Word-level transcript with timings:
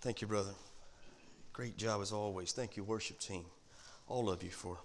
Thank 0.00 0.22
you, 0.22 0.26
brother. 0.26 0.52
Great 1.52 1.76
job 1.76 2.00
as 2.00 2.10
always. 2.10 2.52
Thank 2.52 2.74
you, 2.74 2.84
worship 2.84 3.18
team, 3.18 3.44
all 4.08 4.30
of 4.30 4.42
you, 4.42 4.48
for 4.48 4.78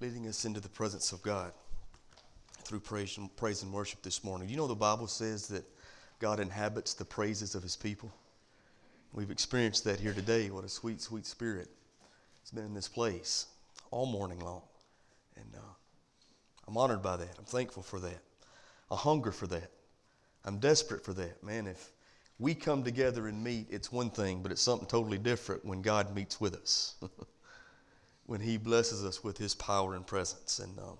leading 0.00 0.26
us 0.26 0.46
into 0.46 0.58
the 0.58 0.70
presence 0.70 1.12
of 1.12 1.22
God 1.22 1.52
through 2.62 2.80
praise 2.80 3.18
and, 3.18 3.34
praise 3.36 3.62
and 3.62 3.70
worship 3.70 4.00
this 4.00 4.24
morning. 4.24 4.48
You 4.48 4.56
know, 4.56 4.66
the 4.66 4.74
Bible 4.74 5.06
says 5.06 5.48
that 5.48 5.64
God 6.18 6.40
inhabits 6.40 6.94
the 6.94 7.04
praises 7.04 7.54
of 7.54 7.62
his 7.62 7.76
people. 7.76 8.10
We've 9.12 9.30
experienced 9.30 9.84
that 9.84 10.00
here 10.00 10.14
today. 10.14 10.48
What 10.48 10.64
a 10.64 10.68
sweet, 10.70 11.02
sweet 11.02 11.26
spirit 11.26 11.68
has 12.42 12.52
been 12.52 12.64
in 12.64 12.72
this 12.72 12.88
place 12.88 13.48
all 13.90 14.06
morning 14.06 14.40
long. 14.40 14.62
And 15.36 15.54
uh, 15.54 15.74
I'm 16.66 16.78
honored 16.78 17.02
by 17.02 17.18
that. 17.18 17.34
I'm 17.38 17.44
thankful 17.44 17.82
for 17.82 18.00
that. 18.00 18.20
I 18.90 18.96
hunger 18.96 19.30
for 19.30 19.46
that. 19.48 19.70
I'm 20.46 20.58
desperate 20.58 21.04
for 21.04 21.12
that. 21.12 21.44
Man, 21.44 21.66
if 21.66 21.90
we 22.40 22.54
come 22.54 22.82
together 22.82 23.28
and 23.28 23.44
meet, 23.44 23.66
it's 23.70 23.92
one 23.92 24.08
thing, 24.08 24.42
but 24.42 24.50
it's 24.50 24.62
something 24.62 24.88
totally 24.88 25.18
different 25.18 25.62
when 25.64 25.82
God 25.82 26.14
meets 26.14 26.40
with 26.40 26.54
us. 26.54 26.94
when 28.26 28.40
He 28.40 28.56
blesses 28.56 29.04
us 29.04 29.22
with 29.22 29.36
His 29.36 29.54
power 29.54 29.94
and 29.94 30.06
presence. 30.06 30.58
And 30.58 30.78
um, 30.78 30.96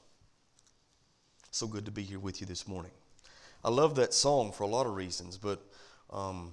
so 1.50 1.66
good 1.66 1.86
to 1.86 1.90
be 1.90 2.02
here 2.02 2.18
with 2.18 2.42
you 2.42 2.46
this 2.46 2.68
morning. 2.68 2.90
I 3.64 3.70
love 3.70 3.94
that 3.94 4.12
song 4.12 4.52
for 4.52 4.64
a 4.64 4.66
lot 4.66 4.86
of 4.86 4.94
reasons, 4.94 5.38
but 5.38 5.62
um, 6.10 6.52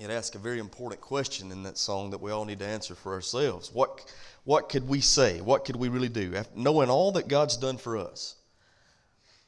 it 0.00 0.10
asks 0.10 0.34
a 0.34 0.40
very 0.40 0.58
important 0.58 1.00
question 1.00 1.52
in 1.52 1.62
that 1.62 1.78
song 1.78 2.10
that 2.10 2.20
we 2.20 2.32
all 2.32 2.44
need 2.44 2.58
to 2.58 2.66
answer 2.66 2.96
for 2.96 3.12
ourselves. 3.14 3.70
What, 3.72 4.12
what 4.42 4.68
could 4.68 4.88
we 4.88 5.00
say? 5.00 5.40
What 5.40 5.64
could 5.64 5.76
we 5.76 5.90
really 5.90 6.08
do? 6.08 6.34
After 6.34 6.58
knowing 6.58 6.90
all 6.90 7.12
that 7.12 7.28
God's 7.28 7.56
done 7.56 7.76
for 7.76 7.96
us, 7.96 8.34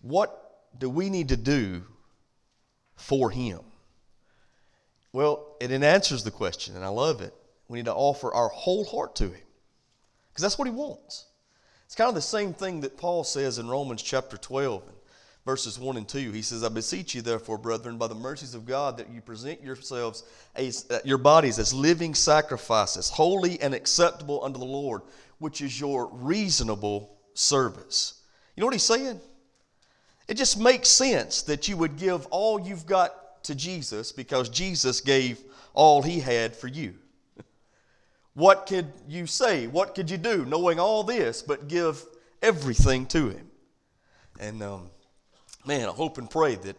what 0.00 0.60
do 0.78 0.88
we 0.88 1.10
need 1.10 1.30
to 1.30 1.36
do 1.36 1.82
for 2.94 3.32
Him? 3.32 3.60
Well, 5.12 5.56
it 5.60 5.70
answers 5.70 6.24
the 6.24 6.30
question, 6.30 6.76
and 6.76 6.84
I 6.84 6.88
love 6.88 7.20
it. 7.20 7.34
We 7.68 7.78
need 7.78 7.86
to 7.86 7.94
offer 7.94 8.32
our 8.32 8.48
whole 8.48 8.84
heart 8.84 9.16
to 9.16 9.24
Him 9.24 9.46
because 10.30 10.42
that's 10.42 10.58
what 10.58 10.68
He 10.68 10.74
wants. 10.74 11.26
It's 11.86 11.94
kind 11.94 12.08
of 12.08 12.14
the 12.14 12.20
same 12.20 12.52
thing 12.52 12.80
that 12.82 12.98
Paul 12.98 13.24
says 13.24 13.58
in 13.58 13.68
Romans 13.68 14.02
chapter 14.02 14.36
12 14.36 14.82
and 14.86 14.96
verses 15.46 15.78
1 15.78 15.96
and 15.96 16.06
2. 16.06 16.32
He 16.32 16.42
says, 16.42 16.62
I 16.62 16.68
beseech 16.68 17.14
you, 17.14 17.22
therefore, 17.22 17.56
brethren, 17.56 17.96
by 17.96 18.08
the 18.08 18.14
mercies 18.14 18.54
of 18.54 18.66
God, 18.66 18.98
that 18.98 19.08
you 19.08 19.22
present 19.22 19.62
yourselves, 19.62 20.24
as, 20.54 20.84
uh, 20.90 20.98
your 21.06 21.16
bodies 21.16 21.58
as 21.58 21.72
living 21.72 22.14
sacrifices, 22.14 23.08
holy 23.08 23.58
and 23.62 23.72
acceptable 23.72 24.44
unto 24.44 24.58
the 24.58 24.66
Lord, 24.66 25.00
which 25.38 25.62
is 25.62 25.80
your 25.80 26.08
reasonable 26.12 27.16
service. 27.32 28.20
You 28.54 28.60
know 28.60 28.66
what 28.66 28.74
he's 28.74 28.82
saying? 28.82 29.18
It 30.28 30.34
just 30.34 30.60
makes 30.60 30.90
sense 30.90 31.40
that 31.42 31.68
you 31.68 31.78
would 31.78 31.96
give 31.96 32.26
all 32.26 32.60
you've 32.60 32.84
got 32.84 33.14
to 33.48 33.54
Jesus 33.54 34.12
because 34.12 34.48
Jesus 34.48 35.00
gave 35.00 35.42
all 35.74 36.02
he 36.02 36.20
had 36.20 36.54
for 36.54 36.68
you. 36.68 36.94
What 38.34 38.66
could 38.66 38.92
you 39.08 39.26
say? 39.26 39.66
What 39.66 39.94
could 39.94 40.10
you 40.10 40.16
do 40.16 40.44
knowing 40.44 40.78
all 40.78 41.02
this 41.02 41.42
but 41.42 41.66
give 41.66 42.04
everything 42.40 43.06
to 43.06 43.30
him? 43.30 43.50
And 44.38 44.62
um, 44.62 44.90
man, 45.66 45.88
I 45.88 45.92
hope 45.92 46.18
and 46.18 46.30
pray 46.30 46.54
that 46.54 46.76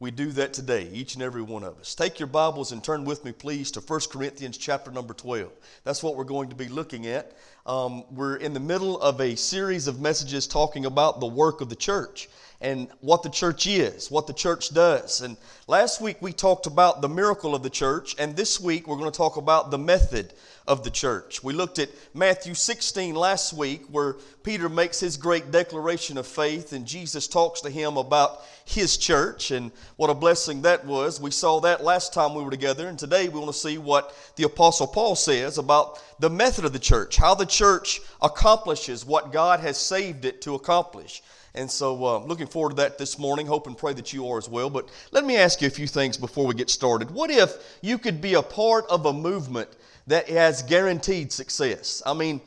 we 0.00 0.10
do 0.10 0.32
that 0.32 0.52
today, 0.52 0.90
each 0.92 1.14
and 1.14 1.22
every 1.22 1.42
one 1.42 1.62
of 1.62 1.78
us. 1.78 1.94
Take 1.94 2.18
your 2.18 2.26
Bibles 2.26 2.72
and 2.72 2.82
turn 2.82 3.04
with 3.04 3.24
me, 3.24 3.32
please, 3.32 3.70
to 3.72 3.80
1 3.80 4.00
Corinthians 4.10 4.58
chapter 4.58 4.90
number 4.90 5.14
12. 5.14 5.50
That's 5.84 6.02
what 6.02 6.16
we're 6.16 6.24
going 6.24 6.48
to 6.48 6.56
be 6.56 6.68
looking 6.68 7.06
at. 7.06 7.32
Um, 7.64 8.04
we're 8.10 8.36
in 8.36 8.52
the 8.52 8.60
middle 8.60 9.00
of 9.00 9.20
a 9.20 9.36
series 9.36 9.86
of 9.86 10.00
messages 10.00 10.46
talking 10.46 10.86
about 10.86 11.20
the 11.20 11.26
work 11.26 11.60
of 11.60 11.68
the 11.68 11.76
church 11.76 12.28
and 12.66 12.88
what 13.00 13.22
the 13.22 13.30
church 13.30 13.68
is, 13.68 14.10
what 14.10 14.26
the 14.26 14.32
church 14.32 14.74
does. 14.74 15.20
And 15.20 15.36
last 15.68 16.00
week 16.00 16.16
we 16.20 16.32
talked 16.32 16.66
about 16.66 17.00
the 17.00 17.08
miracle 17.08 17.54
of 17.54 17.62
the 17.62 17.70
church, 17.70 18.16
and 18.18 18.34
this 18.34 18.60
week 18.60 18.88
we're 18.88 18.96
going 18.96 19.08
to 19.10 19.16
talk 19.16 19.36
about 19.36 19.70
the 19.70 19.78
method 19.78 20.32
of 20.66 20.82
the 20.82 20.90
church. 20.90 21.44
We 21.44 21.52
looked 21.52 21.78
at 21.78 21.90
Matthew 22.12 22.54
16 22.54 23.14
last 23.14 23.52
week, 23.52 23.84
where 23.88 24.16
Peter 24.42 24.68
makes 24.68 24.98
his 24.98 25.16
great 25.16 25.52
declaration 25.52 26.18
of 26.18 26.26
faith, 26.26 26.72
and 26.72 26.84
Jesus 26.84 27.28
talks 27.28 27.60
to 27.60 27.70
him 27.70 27.96
about 27.96 28.40
his 28.64 28.96
church, 28.96 29.52
and 29.52 29.70
what 29.94 30.10
a 30.10 30.14
blessing 30.14 30.62
that 30.62 30.84
was. 30.84 31.20
We 31.20 31.30
saw 31.30 31.60
that 31.60 31.84
last 31.84 32.12
time 32.12 32.34
we 32.34 32.42
were 32.42 32.50
together, 32.50 32.88
and 32.88 32.98
today 32.98 33.28
we 33.28 33.38
want 33.38 33.52
to 33.52 33.58
see 33.60 33.78
what 33.78 34.12
the 34.34 34.42
Apostle 34.42 34.88
Paul 34.88 35.14
says 35.14 35.58
about 35.58 36.02
the 36.18 36.30
method 36.30 36.64
of 36.64 36.72
the 36.72 36.80
church, 36.80 37.16
how 37.16 37.36
the 37.36 37.46
church 37.46 38.00
accomplishes 38.20 39.06
what 39.06 39.32
God 39.32 39.60
has 39.60 39.78
saved 39.78 40.24
it 40.24 40.42
to 40.42 40.56
accomplish. 40.56 41.22
And 41.56 41.70
so, 41.70 42.04
uh, 42.04 42.18
looking 42.18 42.46
forward 42.46 42.70
to 42.70 42.76
that 42.76 42.98
this 42.98 43.18
morning. 43.18 43.46
Hope 43.46 43.66
and 43.66 43.76
pray 43.76 43.94
that 43.94 44.12
you 44.12 44.28
are 44.28 44.36
as 44.36 44.48
well. 44.48 44.68
But 44.68 44.90
let 45.10 45.24
me 45.24 45.38
ask 45.38 45.62
you 45.62 45.68
a 45.68 45.70
few 45.70 45.86
things 45.86 46.18
before 46.18 46.46
we 46.46 46.54
get 46.54 46.68
started. 46.68 47.10
What 47.10 47.30
if 47.30 47.78
you 47.80 47.96
could 47.96 48.20
be 48.20 48.34
a 48.34 48.42
part 48.42 48.84
of 48.88 49.06
a 49.06 49.12
movement 49.12 49.70
that 50.06 50.28
has 50.28 50.62
guaranteed 50.62 51.32
success? 51.32 52.02
I 52.04 52.12
mean, 52.12 52.42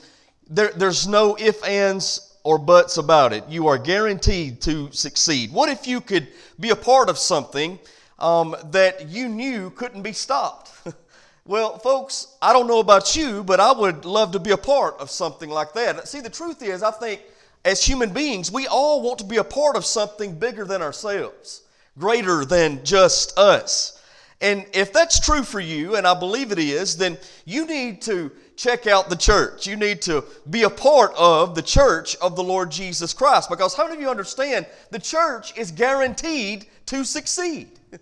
there, 0.48 0.72
there's 0.76 1.08
no 1.08 1.36
if, 1.40 1.64
ands, 1.66 2.38
or 2.44 2.60
buts 2.60 2.98
about 2.98 3.34
it. 3.34 3.44
You 3.50 3.68
are 3.68 3.80
guaranteed 3.80 4.62
to 4.62 4.92
succeed. 4.92 5.52
What 5.52 5.70
if 5.70 5.88
you 5.88 6.02
could 6.02 6.28
be 6.60 6.70
a 6.70 6.76
part 6.76 7.10
of 7.10 7.18
something 7.18 7.80
um, 8.20 8.56
that 8.72 9.10
you 9.10 9.28
knew 9.28 9.72
couldn't 9.72 10.04
be 10.04 10.14
stopped? 10.14 10.72
well, 11.46 11.80
folks, 11.80 12.36
I 12.44 12.54
don't 12.54 12.68
know 12.68 12.80
about 12.80 13.16
you, 13.16 13.44
but 13.44 13.60
I 13.60 13.72
would 13.72 14.06
love 14.06 14.32
to 14.34 14.40
be 14.40 14.52
a 14.52 14.58
part 14.58 15.00
of 15.00 15.10
something 15.10 15.50
like 15.50 15.74
that. 15.74 16.08
See, 16.08 16.22
the 16.22 16.30
truth 16.30 16.62
is, 16.62 16.84
I 16.84 16.92
think 16.92 17.22
as 17.70 17.84
human 17.84 18.10
beings, 18.10 18.52
we 18.52 18.66
all 18.66 19.04
want 19.04 19.20
to 19.20 19.26
be 19.26 19.38
a 19.38 19.44
part 19.44 19.76
of 19.76 19.86
something 19.86 20.34
bigger 20.34 20.66
than 20.66 20.82
ourselves, 20.82 21.62
greater 21.98 22.44
than 22.44 22.84
just 22.84 23.38
us. 23.38 24.02
And 24.42 24.66
if 24.74 24.92
that's 24.92 25.20
true 25.20 25.44
for 25.44 25.60
you, 25.60 25.96
and 25.96 26.08
I 26.08 26.18
believe 26.18 26.52
it 26.52 26.58
is, 26.58 26.98
then 26.98 27.18
you 27.46 27.68
need 27.68 28.02
to 28.04 28.32
check 28.56 28.88
out 28.88 29.10
the 29.10 29.16
church. 29.16 29.68
You 29.68 29.76
need 29.76 30.02
to 30.04 30.24
be 30.50 30.64
a 30.64 30.70
part 30.70 31.14
of 31.16 31.54
the 31.54 31.62
church 31.62 32.16
of 32.18 32.36
the 32.36 32.44
Lord 32.44 32.72
Jesus 32.72 33.14
Christ. 33.14 33.50
Because 33.50 33.76
how 33.76 33.84
many 33.84 33.98
of 33.98 34.02
you 34.02 34.10
understand 34.10 34.66
the 34.90 35.00
church 35.00 35.56
is 35.56 35.72
guaranteed 35.72 36.66
to 36.88 37.04
succeed? 37.06 37.70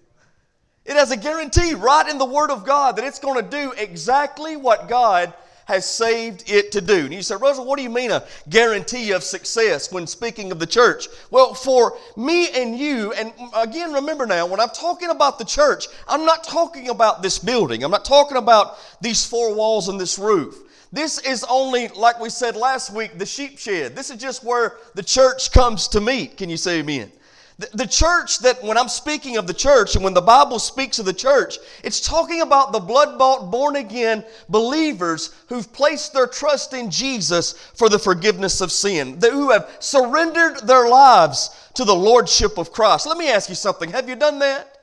It 0.90 0.96
has 0.96 1.12
a 1.12 1.18
guarantee 1.18 1.74
right 1.74 2.08
in 2.08 2.18
the 2.18 2.24
Word 2.24 2.50
of 2.50 2.64
God 2.64 2.96
that 2.96 3.04
it's 3.04 3.20
going 3.20 3.44
to 3.44 3.52
do 3.52 3.74
exactly 3.74 4.56
what 4.56 4.88
God 4.88 5.34
has 5.68 5.86
saved 5.86 6.50
it 6.50 6.72
to 6.72 6.80
do. 6.80 6.96
And 7.06 7.14
you 7.14 7.22
say, 7.22 7.36
Israel, 7.36 7.66
what 7.66 7.76
do 7.76 7.84
you 7.84 7.90
mean 7.90 8.10
a 8.10 8.24
guarantee 8.50 9.12
of 9.12 9.22
success 9.22 9.92
when 9.92 10.08
speaking 10.08 10.54
of 10.54 10.60
the 10.60 10.66
church? 10.66 11.10
Well, 11.30 11.54
for 11.54 11.98
me 12.16 12.50
and 12.50 12.80
you, 12.80 13.12
and 13.12 13.34
again, 13.54 13.92
remember 13.92 14.26
now, 14.26 14.46
when 14.46 14.62
I'm 14.62 14.70
talking 14.70 15.10
about 15.10 15.38
the 15.38 15.44
church, 15.44 15.88
I'm 16.08 16.26
not 16.26 16.46
talking 16.46 16.88
about 16.88 17.22
this 17.22 17.38
building. 17.38 17.84
I'm 17.84 17.92
not 17.92 18.06
talking 18.06 18.38
about 18.38 18.78
these 19.02 19.26
four 19.26 19.54
walls 19.54 19.90
and 19.90 20.00
this 20.00 20.18
roof. 20.18 20.56
This 20.94 21.20
is 21.20 21.46
only, 21.50 21.90
like 21.90 22.22
we 22.22 22.30
said 22.30 22.56
last 22.56 22.94
week, 22.94 23.18
the 23.18 23.26
sheep 23.26 23.60
shed. 23.60 23.94
This 23.94 24.10
is 24.10 24.22
just 24.22 24.46
where 24.46 24.78
the 24.96 25.04
church 25.04 25.52
comes 25.52 25.90
to 25.90 26.00
meet. 26.00 26.38
Can 26.38 26.50
you 26.50 26.56
say 26.56 26.80
amen? 26.80 27.12
The 27.60 27.88
church 27.88 28.38
that, 28.40 28.64
when 28.64 28.78
I'm 28.78 28.88
speaking 28.88 29.38
of 29.38 29.48
the 29.48 29.54
church 29.54 29.96
and 29.96 30.04
when 30.04 30.14
the 30.14 30.22
Bible 30.22 30.60
speaks 30.60 31.00
of 31.00 31.06
the 31.06 31.14
church, 31.14 31.58
it's 31.84 32.00
talking 32.00 32.42
about 32.42 32.72
the 32.72 32.80
blood 32.80 33.18
bought, 33.18 33.50
born 33.50 33.78
again 33.78 34.24
believers 34.48 35.34
who've 35.50 35.72
placed 35.74 36.14
their 36.14 36.28
trust 36.28 36.76
in 36.76 36.92
Jesus 36.92 37.54
for 37.74 37.90
the 37.90 37.98
forgiveness 37.98 38.62
of 38.62 38.72
sin, 38.72 39.20
who 39.20 39.50
have 39.50 39.76
surrendered 39.80 40.68
their 40.68 40.88
lives 40.88 41.50
to 41.74 41.84
the 41.84 41.96
Lordship 41.96 42.60
of 42.60 42.72
Christ. 42.72 43.08
Let 43.08 43.18
me 43.18 43.28
ask 43.28 43.50
you 43.50 43.56
something. 43.56 43.90
Have 43.90 44.08
you 44.08 44.16
done 44.16 44.38
that? 44.38 44.78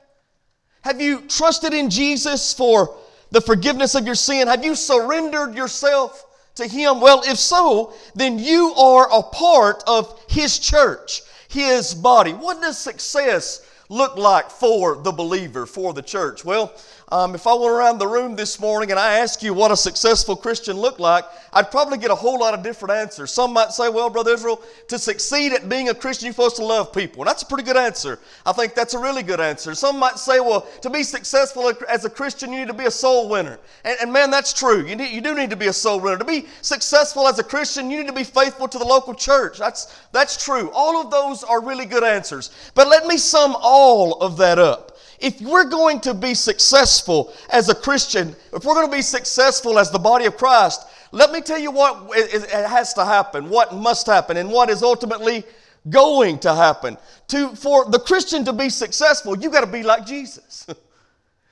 Have 0.81 0.99
you 0.99 1.21
trusted 1.21 1.73
in 1.73 1.89
Jesus 1.89 2.53
for 2.53 2.97
the 3.31 3.39
forgiveness 3.39 3.95
of 3.95 4.05
your 4.05 4.15
sin? 4.15 4.49
Have 4.49 4.65
you 4.65 4.75
surrendered 4.75 5.55
yourself 5.55 6.25
to 6.55 6.67
Him? 6.67 6.99
Well, 6.99 7.23
if 7.25 7.37
so, 7.37 7.93
then 8.15 8.37
you 8.37 8.73
are 8.73 9.07
a 9.17 9.23
part 9.23 9.81
of 9.87 10.21
His 10.27 10.59
church 10.59 11.21
his 11.55 11.93
body. 11.95 12.33
What 12.33 12.61
does 12.61 12.77
success 12.77 13.65
look 13.87 14.17
like 14.17 14.49
for 14.51 14.95
the 14.95 15.11
believer, 15.11 15.65
for 15.65 15.93
the 15.93 16.01
church? 16.01 16.43
Well, 16.43 16.73
um, 17.09 17.35
if 17.35 17.45
I 17.45 17.53
went 17.53 17.71
around 17.71 17.99
the 17.99 18.07
room 18.07 18.35
this 18.35 18.59
morning 18.59 18.89
and 18.89 18.99
I 18.99 19.19
asked 19.19 19.43
you 19.43 19.53
what 19.53 19.71
a 19.71 19.77
successful 19.77 20.35
Christian 20.35 20.75
looked 20.75 20.99
like, 20.99 21.23
I'd 21.53 21.69
probably 21.69 21.99
get 21.99 22.09
a 22.09 22.15
whole 22.15 22.39
lot 22.39 22.55
of 22.55 22.63
different 22.63 22.95
answers. 22.95 23.31
Some 23.31 23.53
might 23.53 23.71
say, 23.71 23.89
well, 23.89 24.09
Brother 24.09 24.31
Israel, 24.31 24.59
to 24.87 24.97
succeed 24.97 25.53
at 25.53 25.69
being 25.69 25.89
a 25.89 25.93
Christian, 25.93 26.25
you're 26.25 26.33
supposed 26.33 26.55
to 26.55 26.65
love 26.65 26.91
people. 26.91 27.21
And 27.21 27.29
that's 27.29 27.43
a 27.43 27.45
pretty 27.45 27.63
good 27.63 27.77
answer. 27.77 28.17
I 28.43 28.53
think 28.53 28.73
that's 28.73 28.95
a 28.95 28.99
really 28.99 29.21
good 29.21 29.39
answer. 29.39 29.75
Some 29.75 29.99
might 29.99 30.17
say, 30.17 30.39
well, 30.39 30.61
to 30.81 30.89
be 30.89 31.03
successful 31.03 31.71
as 31.87 32.05
a 32.05 32.09
Christian, 32.09 32.51
you 32.51 32.59
need 32.59 32.69
to 32.69 32.73
be 32.73 32.85
a 32.85 32.91
soul 32.91 33.29
winner. 33.29 33.59
And, 33.83 33.97
and 34.01 34.11
man, 34.11 34.31
that's 34.31 34.51
true. 34.51 34.83
You, 34.83 34.95
need, 34.95 35.11
you 35.11 35.21
do 35.21 35.35
need 35.35 35.51
to 35.51 35.55
be 35.55 35.67
a 35.67 35.73
soul 35.73 35.99
winner. 35.99 36.17
To 36.17 36.25
be 36.25 36.47
successful 36.61 37.27
as 37.27 37.37
a 37.37 37.43
Christian, 37.43 37.91
you 37.91 37.99
need 37.99 38.07
to 38.07 38.13
be 38.13 38.23
faithful 38.23 38.67
to 38.67 38.79
the 38.79 38.85
local 38.85 39.13
church. 39.13 39.59
That's, 39.59 39.95
that's 40.11 40.43
true. 40.43 40.71
All 40.73 40.99
of 40.99 41.11
those 41.11 41.43
are 41.43 41.63
really 41.63 41.85
good 41.85 42.03
answers. 42.03 42.49
But 42.73 42.87
let 42.87 43.05
me 43.05 43.17
sum 43.17 43.55
all 43.59 44.21
of 44.21 44.37
that 44.37 44.57
up. 44.57 44.94
If 45.25 45.41
we're 45.41 45.65
going 45.65 46.01
to 46.01 46.13
be 46.13 46.35
successful 46.35 47.33
as 47.49 47.67
a 47.67 47.73
Christian, 47.73 48.35
if 48.53 48.63
we're 48.63 48.75
going 48.75 48.85
to 48.85 48.95
be 48.95 49.01
successful 49.01 49.79
as 49.79 49.89
the 49.89 49.97
body 49.97 50.25
of 50.25 50.37
Christ, 50.37 50.85
let 51.11 51.31
me 51.31 51.41
tell 51.41 51.57
you 51.57 51.71
what 51.71 52.11
it 52.15 52.47
has 52.51 52.93
to 52.93 53.03
happen, 53.03 53.49
what 53.49 53.73
must 53.73 54.05
happen, 54.05 54.37
and 54.37 54.51
what 54.51 54.69
is 54.69 54.83
ultimately 54.83 55.43
going 55.89 56.37
to 56.39 56.53
happen. 56.53 56.95
To, 57.29 57.55
for 57.55 57.85
the 57.85 57.97
Christian 57.97 58.45
to 58.45 58.53
be 58.53 58.69
successful, 58.69 59.35
you 59.35 59.49
got 59.49 59.61
to 59.61 59.71
be 59.71 59.81
like 59.81 60.05
Jesus. 60.05 60.67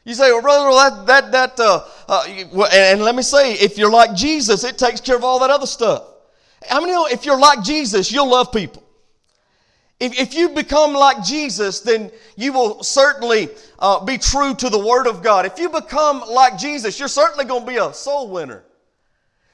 You 0.06 0.14
say, 0.14 0.34
well, 0.34 0.42
brother, 0.42 1.06
that, 1.06 1.32
that, 1.32 1.32
that, 1.32 1.60
uh, 1.62 1.88
uh, 2.10 2.68
and, 2.74 3.02
let 3.02 3.16
me 3.16 3.22
say, 3.22 3.54
if 3.54 3.78
you're 3.78 3.90
like 3.90 4.14
Jesus, 4.14 4.66
it 4.66 4.78
takes 4.78 5.00
care 5.00 5.16
of 5.16 5.24
all 5.24 5.40
that 5.40 5.50
other 5.50 5.66
stuff. 5.66 6.04
How 6.68 6.82
many 6.82 6.92
know 6.92 7.06
if 7.06 7.26
you're 7.26 7.40
like 7.40 7.64
Jesus, 7.64 8.12
you'll 8.12 8.30
love 8.30 8.52
people? 8.52 8.83
If, 10.04 10.20
if 10.20 10.34
you 10.34 10.50
become 10.50 10.92
like 10.92 11.24
Jesus, 11.24 11.80
then 11.80 12.12
you 12.36 12.52
will 12.52 12.84
certainly 12.84 13.48
uh, 13.80 14.04
be 14.04 14.18
true 14.18 14.54
to 14.56 14.70
the 14.70 14.78
Word 14.78 15.08
of 15.08 15.24
God. 15.24 15.46
If 15.46 15.58
you 15.58 15.70
become 15.70 16.22
like 16.30 16.58
Jesus, 16.58 17.00
you're 17.00 17.08
certainly 17.08 17.46
going 17.46 17.62
to 17.62 17.72
be 17.72 17.78
a 17.78 17.94
soul 17.94 18.30
winner. 18.30 18.66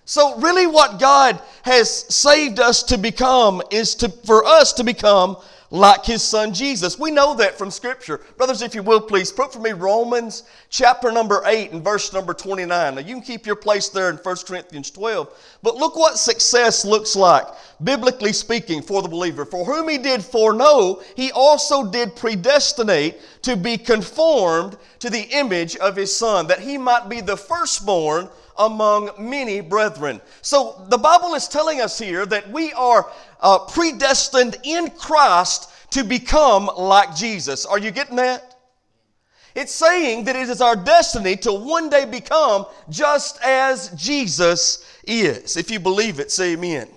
So, 0.06 0.40
really, 0.40 0.66
what 0.66 1.00
God 1.00 1.40
has 1.62 1.88
saved 2.12 2.60
us 2.60 2.82
to 2.86 2.98
become 2.98 3.62
is 3.70 3.94
to, 3.98 4.10
for 4.10 4.44
us 4.44 4.74
to 4.74 4.84
become 4.84 5.38
like 5.72 6.06
his 6.06 6.24
son 6.24 6.54
Jesus. 6.54 6.98
We 6.98 7.12
know 7.12 7.36
that 7.36 7.58
from 7.58 7.70
Scripture. 7.70 8.22
Brothers, 8.38 8.62
if 8.62 8.74
you 8.74 8.82
will, 8.82 9.02
please 9.02 9.32
put 9.32 9.54
for 9.54 9.60
me 9.60 9.72
Romans 9.72 10.44
chapter 10.70 11.12
number 11.12 11.44
8 11.46 11.72
and 11.72 11.84
verse 11.84 12.12
number 12.12 12.34
29. 12.34 12.96
Now, 12.96 13.02
you 13.02 13.14
can 13.14 13.22
keep 13.22 13.46
your 13.46 13.56
place 13.56 13.90
there 13.90 14.10
in 14.10 14.18
1 14.18 14.36
Corinthians 14.48 14.90
12. 14.92 15.58
But 15.62 15.76
look 15.76 15.96
what 15.96 16.18
success 16.18 16.86
looks 16.86 17.16
like, 17.16 17.46
biblically 17.84 18.34
speaking, 18.34 18.82
for 18.82 19.02
the 19.02 19.10
believer. 19.10 19.46
For 19.46 19.64
whom 19.64 19.90
he 19.90 19.98
did 19.98 20.24
foreknow, 20.24 21.02
he 21.16 21.32
also 21.32 21.90
did 21.90 22.16
predestinate 22.16 23.20
to 23.44 23.56
be 23.56 23.78
conformed 23.78 24.78
to 25.00 25.10
the 25.10 25.28
image 25.32 25.76
of 25.78 25.96
his 25.96 26.16
son, 26.16 26.48
that 26.48 26.60
he 26.60 26.78
might 26.78 27.10
be 27.10 27.22
the 27.22 27.38
firstborn 27.38 28.30
among 28.60 29.10
many 29.18 29.62
brethren. 29.62 30.22
So 30.42 30.86
the 30.90 30.98
Bible 30.98 31.34
is 31.34 31.48
telling 31.48 31.82
us 31.82 31.98
here 31.98 32.26
that 32.28 32.50
we 32.52 32.72
are 32.74 33.10
uh, 33.40 33.60
predestined 33.60 34.58
in 34.64 34.92
Christ 34.92 35.72
to 35.92 36.04
become 36.04 36.70
like 36.78 37.16
Jesus. 37.16 37.66
Are 37.66 37.80
you 37.80 37.90
getting 37.90 38.18
that? 38.18 38.58
It's 39.56 39.74
saying 39.74 40.26
that 40.26 40.36
it 40.36 40.48
is 40.48 40.62
our 40.62 40.76
destiny 40.76 41.36
to 41.38 41.52
one 41.52 41.90
day 41.90 42.06
become 42.06 42.66
just 42.90 43.42
as 43.44 43.90
Jesus 43.92 44.86
is. 45.06 45.58
If 45.58 45.72
you 45.72 45.80
believe 45.80 46.20
it, 46.20 46.32
say 46.32 46.54
amen. 46.54 46.88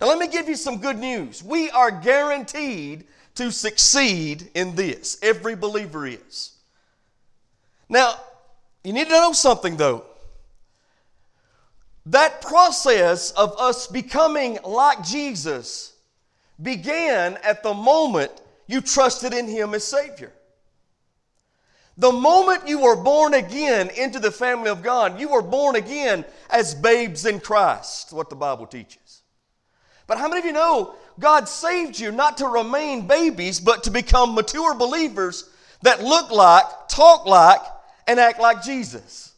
Now, 0.00 0.08
let 0.08 0.18
me 0.18 0.28
give 0.28 0.48
you 0.48 0.56
some 0.56 0.78
good 0.78 0.98
news. 0.98 1.42
We 1.42 1.70
are 1.70 1.90
guaranteed 1.90 3.04
to 3.36 3.50
succeed 3.50 4.50
in 4.54 4.74
this. 4.74 5.18
Every 5.22 5.56
believer 5.56 6.06
is. 6.06 6.50
Now, 7.88 8.14
you 8.84 8.92
need 8.92 9.06
to 9.06 9.12
know 9.12 9.32
something 9.32 9.76
though. 9.76 10.04
That 12.06 12.42
process 12.42 13.30
of 13.32 13.54
us 13.58 13.86
becoming 13.86 14.58
like 14.64 15.04
Jesus 15.04 15.92
began 16.60 17.38
at 17.44 17.62
the 17.62 17.74
moment 17.74 18.32
you 18.66 18.80
trusted 18.80 19.32
in 19.32 19.46
Him 19.46 19.74
as 19.74 19.84
Savior. 19.84 20.32
The 21.98 22.12
moment 22.12 22.66
you 22.66 22.80
were 22.80 22.96
born 22.96 23.34
again 23.34 23.90
into 23.90 24.18
the 24.18 24.30
family 24.30 24.70
of 24.70 24.82
God, 24.82 25.20
you 25.20 25.28
were 25.28 25.42
born 25.42 25.76
again 25.76 26.24
as 26.50 26.74
babes 26.74 27.26
in 27.26 27.38
Christ, 27.38 28.12
what 28.12 28.30
the 28.30 28.36
Bible 28.36 28.66
teaches. 28.66 29.22
But 30.06 30.18
how 30.18 30.28
many 30.28 30.40
of 30.40 30.46
you 30.46 30.52
know 30.52 30.94
God 31.20 31.48
saved 31.48 31.98
you 31.98 32.10
not 32.10 32.38
to 32.38 32.46
remain 32.46 33.06
babies, 33.06 33.60
but 33.60 33.84
to 33.84 33.90
become 33.90 34.34
mature 34.34 34.74
believers 34.74 35.50
that 35.82 36.02
look 36.02 36.30
like, 36.30 36.64
talk 36.88 37.26
like, 37.26 37.60
and 38.06 38.18
act 38.18 38.40
like 38.40 38.62
Jesus? 38.62 39.31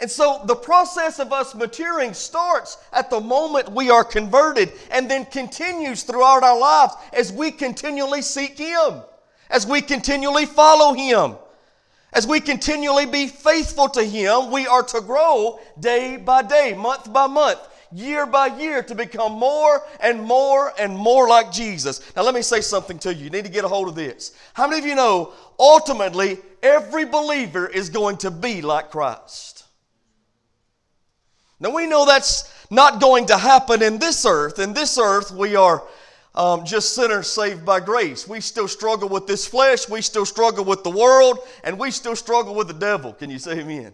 And 0.00 0.10
so 0.10 0.40
the 0.46 0.56
process 0.56 1.18
of 1.18 1.32
us 1.32 1.54
maturing 1.54 2.14
starts 2.14 2.78
at 2.92 3.10
the 3.10 3.20
moment 3.20 3.70
we 3.70 3.90
are 3.90 4.04
converted 4.04 4.72
and 4.90 5.10
then 5.10 5.26
continues 5.26 6.04
throughout 6.04 6.42
our 6.42 6.58
lives 6.58 6.94
as 7.12 7.30
we 7.32 7.50
continually 7.50 8.22
seek 8.22 8.56
Him, 8.56 9.02
as 9.50 9.66
we 9.66 9.82
continually 9.82 10.46
follow 10.46 10.94
Him, 10.94 11.36
as 12.14 12.26
we 12.26 12.40
continually 12.40 13.04
be 13.04 13.26
faithful 13.26 13.90
to 13.90 14.02
Him. 14.02 14.50
We 14.50 14.66
are 14.66 14.82
to 14.84 15.02
grow 15.02 15.60
day 15.78 16.16
by 16.16 16.42
day, 16.42 16.72
month 16.72 17.12
by 17.12 17.26
month, 17.26 17.60
year 17.92 18.24
by 18.24 18.46
year 18.46 18.82
to 18.84 18.94
become 18.94 19.32
more 19.32 19.82
and 20.00 20.22
more 20.22 20.72
and 20.78 20.96
more 20.96 21.28
like 21.28 21.52
Jesus. 21.52 22.00
Now, 22.16 22.22
let 22.22 22.34
me 22.34 22.40
say 22.42 22.62
something 22.62 22.98
to 23.00 23.14
you. 23.14 23.24
You 23.24 23.30
need 23.30 23.44
to 23.44 23.50
get 23.50 23.66
a 23.66 23.68
hold 23.68 23.88
of 23.88 23.94
this. 23.94 24.32
How 24.54 24.66
many 24.66 24.80
of 24.80 24.86
you 24.86 24.94
know 24.94 25.34
ultimately 25.58 26.38
every 26.62 27.04
believer 27.04 27.66
is 27.66 27.90
going 27.90 28.16
to 28.18 28.30
be 28.30 28.62
like 28.62 28.90
Christ? 28.90 29.59
Now 31.60 31.70
we 31.70 31.86
know 31.86 32.06
that's 32.06 32.52
not 32.70 33.00
going 33.00 33.26
to 33.26 33.36
happen 33.36 33.82
in 33.82 33.98
this 33.98 34.24
earth. 34.24 34.58
In 34.58 34.72
this 34.72 34.98
earth, 34.98 35.30
we 35.30 35.56
are 35.56 35.82
um, 36.34 36.64
just 36.64 36.94
sinners 36.94 37.28
saved 37.28 37.64
by 37.64 37.80
grace. 37.80 38.26
We 38.26 38.40
still 38.40 38.68
struggle 38.68 39.08
with 39.08 39.26
this 39.26 39.46
flesh, 39.46 39.88
we 39.88 40.00
still 40.00 40.26
struggle 40.26 40.64
with 40.64 40.84
the 40.84 40.90
world, 40.90 41.40
and 41.64 41.78
we 41.78 41.90
still 41.90 42.16
struggle 42.16 42.54
with 42.54 42.68
the 42.68 42.74
devil. 42.74 43.12
Can 43.12 43.30
you 43.30 43.38
say 43.38 43.60
amen? 43.60 43.92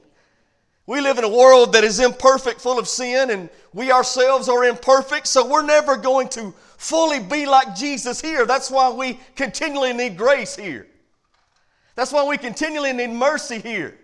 We 0.86 1.00
live 1.00 1.18
in 1.18 1.24
a 1.24 1.28
world 1.28 1.72
that 1.72 1.82
is 1.82 1.98
imperfect, 1.98 2.60
full 2.60 2.78
of 2.78 2.86
sin, 2.86 3.30
and 3.30 3.50
we 3.72 3.90
ourselves 3.90 4.48
are 4.48 4.64
imperfect, 4.64 5.26
so 5.26 5.44
we're 5.44 5.66
never 5.66 5.96
going 5.96 6.28
to 6.30 6.54
fully 6.76 7.18
be 7.18 7.44
like 7.44 7.74
Jesus 7.74 8.20
here. 8.20 8.46
That's 8.46 8.70
why 8.70 8.90
we 8.90 9.18
continually 9.34 9.92
need 9.92 10.16
grace 10.16 10.54
here. 10.54 10.86
That's 11.96 12.12
why 12.12 12.24
we 12.24 12.36
continually 12.36 12.92
need 12.92 13.10
mercy 13.10 13.58
here. 13.58 13.98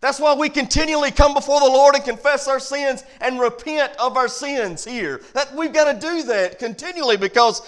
That's 0.00 0.18
why 0.18 0.34
we 0.34 0.48
continually 0.48 1.10
come 1.10 1.34
before 1.34 1.60
the 1.60 1.66
Lord 1.66 1.94
and 1.94 2.04
confess 2.04 2.48
our 2.48 2.60
sins 2.60 3.04
and 3.20 3.38
repent 3.38 3.92
of 4.00 4.16
our 4.16 4.28
sins 4.28 4.84
here. 4.84 5.20
That 5.34 5.54
we've 5.54 5.72
got 5.72 5.92
to 5.92 6.00
do 6.00 6.22
that 6.24 6.58
continually 6.58 7.18
because 7.18 7.60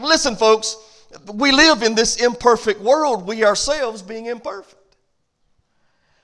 listen 0.00 0.34
folks, 0.34 0.76
we 1.34 1.52
live 1.52 1.82
in 1.82 1.94
this 1.94 2.16
imperfect 2.16 2.80
world, 2.80 3.26
we 3.26 3.44
ourselves 3.44 4.00
being 4.00 4.26
imperfect. 4.26 4.96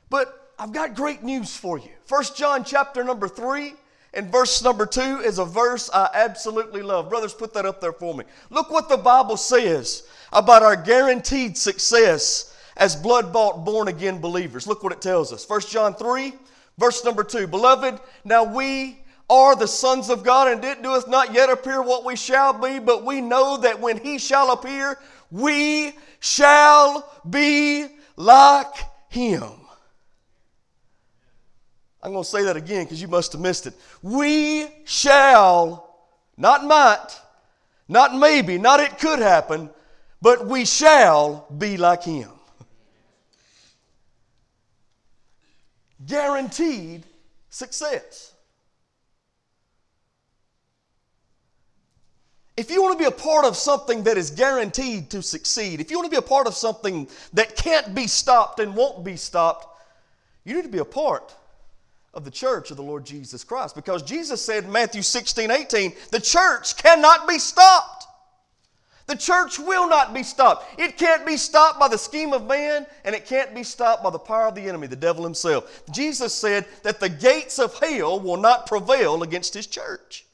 But 0.09 0.53
I've 0.59 0.73
got 0.73 0.95
great 0.95 1.23
news 1.23 1.55
for 1.57 1.79
you. 1.79 1.91
First 2.07 2.37
John 2.37 2.65
chapter 2.65 3.05
number 3.05 3.29
3 3.29 3.75
and 4.15 4.31
verse 4.31 4.63
number 4.63 4.87
2 4.87 5.21
is 5.25 5.39
a 5.39 5.45
verse 5.45 5.91
I 5.93 6.09
absolutely 6.15 6.81
love. 6.81 7.11
Brothers, 7.11 7.35
put 7.35 7.53
that 7.55 7.67
up 7.67 7.81
there 7.81 7.93
for 7.93 8.15
me. 8.15 8.25
Look 8.49 8.71
what 8.71 8.89
the 8.89 8.97
Bible 8.97 9.37
says 9.37 10.07
about 10.33 10.63
our 10.63 10.77
guaranteed 10.77 11.59
success 11.59 12.54
as 12.77 12.97
blood 12.97 13.33
bought, 13.33 13.65
born 13.65 13.89
again 13.89 14.21
believers. 14.21 14.67
Look 14.67 14.83
what 14.83 14.93
it 14.93 15.01
tells 15.01 15.33
us. 15.33 15.49
1 15.49 15.61
John 15.63 15.95
3, 15.95 16.33
verse 16.79 17.05
number 17.05 17.25
2. 17.25 17.47
Beloved, 17.47 18.01
now 18.25 18.45
we 18.45 18.99
are 19.31 19.57
the 19.57 19.69
sons 19.69 20.11
of 20.11 20.23
God, 20.23 20.49
and 20.49 20.65
it 20.65 20.83
doeth 20.83 21.09
not 21.09 21.33
yet 21.33 21.51
appear 21.51 21.83
what 21.83 22.05
we 22.05 22.17
shall 22.17 22.53
be, 22.53 22.79
but 22.79 23.05
we 23.05 23.21
know 23.21 23.57
that 23.59 23.81
when 23.81 23.99
he 23.99 24.19
shall 24.19 24.53
appear, 24.53 24.99
we 25.31 25.93
shall 26.21 27.11
be 27.29 27.87
like 28.17 28.75
him. 29.09 29.51
I'm 32.03 32.13
going 32.13 32.23
to 32.23 32.29
say 32.29 32.45
that 32.45 32.57
again 32.57 32.85
because 32.85 33.01
you 33.01 33.09
must 33.09 33.33
have 33.33 33.41
missed 33.41 33.67
it. 33.67 33.75
We 34.03 34.67
shall, 34.85 35.97
not 36.37 36.65
might, 36.65 37.07
not 37.89 38.15
maybe, 38.15 38.59
not 38.59 38.81
it 38.81 38.99
could 38.99 39.21
happen, 39.21 39.71
but 40.21 40.47
we 40.47 40.67
shall 40.67 41.47
be 41.57 41.79
like 41.79 42.03
him. 42.03 42.31
Guaranteed 46.07 47.05
success. 47.51 48.35
If 52.57 52.71
you 52.71 52.83
want 52.83 52.99
to 52.99 53.03
be 53.03 53.09
a 53.09 53.11
part 53.11 53.45
of 53.45 53.57
something 53.57 54.05
that 54.05 54.17
is 54.17 54.31
guaranteed 54.31 55.11
to 55.11 55.23
succeed, 55.23 55.81
if 55.81 55.91
you 55.91 55.99
want 55.99 56.07
to 56.07 56.11
be 56.11 56.25
a 56.25 56.29
part 56.29 56.47
of 56.47 56.55
something 56.55 57.09
that 57.33 57.57
can't 57.57 57.95
be 57.95 58.07
stopped 58.07 58.61
and 58.61 58.77
won't 58.77 59.05
be 59.05 59.17
stopped, 59.17 59.67
you 60.45 60.55
need 60.55 60.63
to 60.63 60.69
be 60.69 60.79
a 60.79 60.85
part 60.85 61.35
of 62.13 62.25
the 62.25 62.31
church 62.31 62.71
of 62.71 62.77
the 62.77 62.83
Lord 62.83 63.05
Jesus 63.05 63.43
Christ. 63.43 63.75
Because 63.75 64.03
Jesus 64.03 64.45
said 64.45 64.65
in 64.65 64.73
Matthew 64.73 65.03
16, 65.03 65.51
18, 65.51 65.93
the 66.13 66.21
church 66.21 66.77
cannot 66.77 67.27
be 67.27 67.41
stopped. 67.41 67.94
The 69.07 69.17
church 69.17 69.59
will 69.59 69.89
not 69.89 70.15
be 70.15 70.23
stopped. 70.23 70.81
It 70.81 70.97
can't 70.97 71.27
be 71.27 71.37
stopped 71.37 71.79
by 71.79 71.89
the 71.89 71.99
scheme 71.99 72.33
of 72.33 72.47
man, 72.47 72.87
and 73.05 73.15
it 73.15 73.27
can't 73.27 73.55
be 73.55 73.63
stopped 73.63 74.03
by 74.03 74.11
the 74.11 74.19
power 74.19 74.47
of 74.47 74.55
the 74.55 74.67
enemy, 74.67 74.87
the 74.87 74.97
devil 74.97 75.25
himself. 75.25 75.83
Jesus 75.93 76.35
said 76.35 76.65
that 76.83 77.01
the 77.01 77.11
gates 77.11 77.59
of 77.59 77.79
hell 77.79 78.19
will 78.19 78.39
not 78.39 78.67
prevail 78.67 79.23
against 79.23 79.53
his 79.53 79.67
church. 79.67 80.25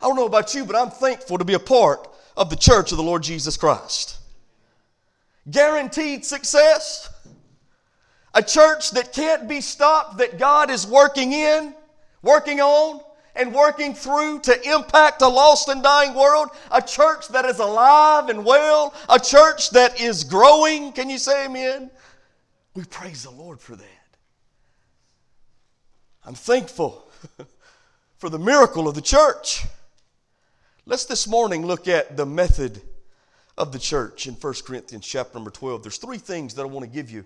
I 0.00 0.06
don't 0.06 0.16
know 0.16 0.26
about 0.26 0.54
you, 0.54 0.64
but 0.64 0.76
I'm 0.76 0.90
thankful 0.90 1.38
to 1.38 1.44
be 1.44 1.54
a 1.54 1.58
part 1.58 2.06
of 2.36 2.50
the 2.50 2.56
church 2.56 2.92
of 2.92 2.98
the 2.98 3.02
Lord 3.02 3.22
Jesus 3.22 3.56
Christ. 3.56 4.18
Guaranteed 5.50 6.24
success. 6.24 7.12
A 8.34 8.42
church 8.42 8.90
that 8.92 9.12
can't 9.12 9.48
be 9.48 9.60
stopped, 9.60 10.18
that 10.18 10.38
God 10.38 10.70
is 10.70 10.86
working 10.86 11.32
in, 11.32 11.74
working 12.22 12.60
on, 12.60 13.00
and 13.36 13.54
working 13.54 13.94
through 13.94 14.40
to 14.40 14.70
impact 14.70 15.22
a 15.22 15.28
lost 15.28 15.68
and 15.68 15.82
dying 15.82 16.14
world, 16.14 16.48
a 16.70 16.80
church 16.82 17.28
that 17.28 17.44
is 17.44 17.58
alive 17.58 18.28
and 18.28 18.44
well, 18.44 18.94
a 19.08 19.18
church 19.18 19.70
that 19.70 20.00
is 20.00 20.24
growing. 20.24 20.92
Can 20.92 21.10
you 21.10 21.18
say 21.18 21.46
amen? 21.46 21.90
We 22.74 22.84
praise 22.84 23.22
the 23.22 23.30
Lord 23.30 23.60
for 23.60 23.76
that. 23.76 23.86
I'm 26.24 26.34
thankful 26.34 27.08
for 28.18 28.28
the 28.28 28.38
miracle 28.38 28.88
of 28.88 28.94
the 28.94 29.02
church. 29.02 29.64
Let's 30.84 31.04
this 31.04 31.26
morning 31.26 31.66
look 31.66 31.88
at 31.88 32.16
the 32.16 32.26
method 32.26 32.80
of 33.58 33.72
the 33.72 33.78
church 33.78 34.26
in 34.26 34.34
1 34.34 34.54
Corinthians 34.66 35.06
chapter 35.06 35.34
number 35.34 35.50
12, 35.50 35.82
there's 35.82 35.96
three 35.96 36.18
things 36.18 36.54
that 36.54 36.62
I 36.62 36.66
want 36.66 36.84
to 36.84 36.90
give 36.90 37.10
you 37.10 37.24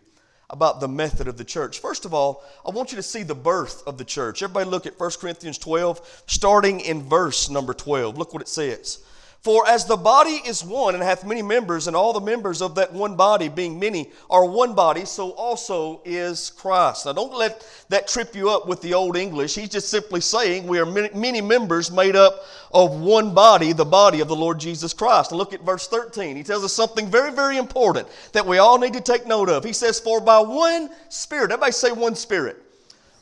about 0.51 0.81
the 0.81 0.89
method 0.89 1.29
of 1.29 1.37
the 1.37 1.45
church. 1.45 1.79
First 1.79 2.05
of 2.05 2.13
all, 2.13 2.45
I 2.67 2.71
want 2.71 2.93
you 2.93 2.97
to 2.97 3.03
see 3.03 3.23
the 3.23 3.35
birth 3.35 3.83
of 3.87 3.97
the 3.99 4.05
church. 4.05 4.43
Everybody 4.43 4.69
look 4.69 4.87
at 4.87 4.99
1 4.99 5.11
Corinthians 5.21 5.59
12, 5.59 6.25
starting 6.27 6.81
in 6.81 7.09
verse 7.09 7.49
number 7.49 7.73
12. 7.73 8.19
Look 8.19 8.33
what 8.33 8.43
it 8.43 8.49
says. 8.49 8.99
For 9.43 9.67
as 9.67 9.87
the 9.87 9.97
body 9.97 10.43
is 10.47 10.63
one 10.63 10.95
and 10.95 11.03
hath 11.03 11.25
many 11.25 11.41
members, 11.41 11.87
and 11.87 11.97
all 11.97 12.13
the 12.13 12.21
members 12.21 12.61
of 12.61 12.75
that 12.75 12.93
one 12.93 13.17
body, 13.17 13.49
being 13.49 13.81
many, 13.81 14.11
are 14.29 14.45
one 14.45 14.75
body, 14.75 15.07
so 15.07 15.31
also 15.31 16.03
is 16.05 16.51
Christ. 16.51 17.07
Now, 17.07 17.13
don't 17.15 17.33
let 17.33 17.67
that 17.89 18.07
trip 18.07 18.37
you 18.37 18.51
up 18.51 18.69
with 18.69 18.83
the 18.83 18.93
old 18.93 19.17
English. 19.17 19.55
He's 19.55 19.71
just 19.71 19.89
simply 19.89 20.21
saying 20.21 20.67
we 20.67 20.79
are 20.79 20.85
many, 20.85 21.41
members 21.41 21.91
made 21.91 22.17
up 22.17 22.45
of 22.71 23.01
one 23.01 23.33
body, 23.33 23.73
the 23.73 23.83
body 23.83 24.21
of 24.21 24.29
the 24.29 24.37
Lord 24.37 24.61
Jesus 24.61 24.93
Christ. 24.93 25.31
And 25.31 25.39
look 25.39 25.55
at 25.55 25.63
verse 25.63 25.89
13. 25.89 26.37
He 26.37 26.43
tells 26.43 26.63
us 26.63 26.75
something 26.75 27.11
very, 27.11 27.33
very 27.33 27.57
important 27.57 28.09
that 28.33 28.45
we 28.45 28.59
all 28.59 28.79
need 28.79 28.93
to 28.93 29.01
take 29.01 29.27
note 29.27 29.49
of. 29.49 29.65
He 29.65 29.73
says, 29.73 29.99
For 29.99 30.21
by 30.21 30.41
one 30.41 30.91
Spirit, 31.09 31.51
everybody 31.51 31.73
say 31.73 31.93
one 31.93 32.15
Spirit. 32.15 32.63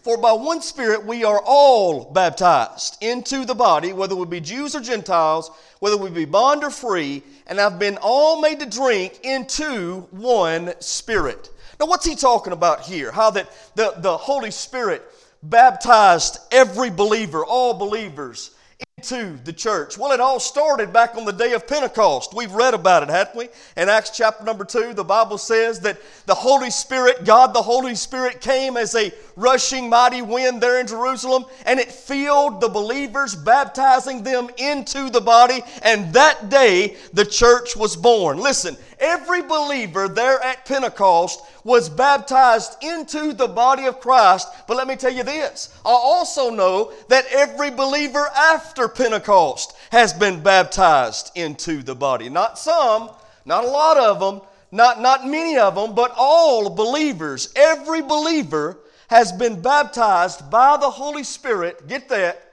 For 0.03 0.17
by 0.17 0.33
one 0.33 0.63
Spirit 0.63 1.05
we 1.05 1.25
are 1.25 1.43
all 1.45 2.05
baptized 2.13 2.97
into 3.03 3.45
the 3.45 3.55
body, 3.55 3.93
whether 3.93 4.15
we 4.15 4.27
be 4.27 4.41
Jews 4.41 4.75
or 4.75 4.81
Gentiles, 4.81 5.51
whether 5.81 5.97
we 5.97 6.09
be 6.11 6.25
bond 6.25 6.65
or 6.65 6.71
free, 6.71 7.23
and 7.47 7.59
have 7.59 7.79
been 7.79 7.99
all 8.01 8.41
made 8.41 8.61
to 8.61 8.67
drink 8.67 9.21
into 9.25 10.07
one 10.11 10.73
Spirit. 10.81 11.51
Now, 11.81 11.87
what's 11.87 12.07
he 12.07 12.17
talking 12.17 12.53
about 12.53 12.83
here? 12.83 13.13
How 13.13 13.31
that 13.31 13.51
the, 13.75 13.95
the 13.99 14.17
Holy 14.17 14.51
Spirit 14.51 15.03
baptized 15.43 16.39
every 16.51 16.91
believer, 16.91 17.45
all 17.45 17.75
believers, 17.75 18.51
into 18.99 19.39
the 19.45 19.53
church? 19.53 19.97
Well, 19.97 20.11
it 20.11 20.19
all 20.19 20.41
started 20.41 20.93
back 20.93 21.15
on 21.17 21.25
the 21.25 21.33
day 21.33 21.53
of 21.53 21.69
Pentecost. 21.69 22.35
We've 22.35 22.53
read 22.53 22.75
about 22.75 23.05
it, 23.05 23.09
haven't 23.09 23.37
we? 23.37 23.49
In 23.77 23.89
Acts 23.89 24.11
chapter 24.11 24.45
number 24.45 24.65
2, 24.65 24.93
the 24.93 25.05
Bible 25.05 25.39
says 25.39 25.79
that 25.81 26.01
the 26.27 26.35
Holy 26.35 26.71
Spirit, 26.71 27.25
God 27.25 27.55
the 27.55 27.63
Holy 27.63 27.95
Spirit, 27.95 28.41
came 28.41 28.77
as 28.77 28.97
a 28.97 29.13
rushing 29.37 29.89
mighty 29.89 30.21
wind 30.21 30.61
there 30.61 30.81
in 30.81 30.87
Jerusalem, 30.89 31.45
and 31.65 31.79
it 31.79 31.93
filled 31.93 32.61
the 32.61 32.69
believers, 32.69 33.37
baptizing 33.37 34.25
them 34.25 34.51
into 34.57 35.11
the 35.11 35.21
body, 35.21 35.63
and 35.83 36.13
that 36.15 36.51
day 36.51 36.97
the 37.13 37.25
church 37.25 37.77
was 37.77 37.95
born. 37.95 38.39
Listen, 38.39 38.77
every 38.99 39.43
believer 39.43 40.09
there 40.09 40.43
at 40.43 40.65
Pentecost 40.65 41.41
was 41.65 41.89
baptized 41.89 42.83
into 42.83 43.33
the 43.33 43.47
body 43.47 43.85
of 43.85 44.01
Christ. 44.01 44.49
But 44.67 44.77
let 44.77 44.89
me 44.89 44.97
tell 44.97 45.13
you 45.13 45.23
this 45.23 45.73
I 45.85 45.91
also 45.91 46.51
know 46.51 46.93
that 47.09 47.27
every 47.31 47.71
believer 47.71 48.27
after 48.37 48.88
Pentecost 48.89 49.75
has 49.91 50.13
been 50.13 50.43
baptized 50.43 51.31
into 51.35 51.83
the 51.83 51.95
body. 51.95 52.29
Not 52.29 52.59
some, 52.59 53.11
not 53.45 53.65
a 53.65 53.69
lot 53.69 53.97
of 53.97 54.21
them, 54.21 54.47
not, 54.71 55.01
not 55.01 55.27
many 55.27 55.59
of 55.59 55.75
them, 55.75 55.95
but 55.95 56.13
all 56.17 56.71
believers. 56.71 57.53
Every 57.57 58.03
believer 58.03 58.79
has 59.09 59.33
been 59.33 59.61
baptized 59.61 60.51
by 60.51 60.77
the 60.77 60.91
Holy 60.91 61.25
Spirit, 61.25 61.89
get 61.89 62.09
that, 62.11 62.53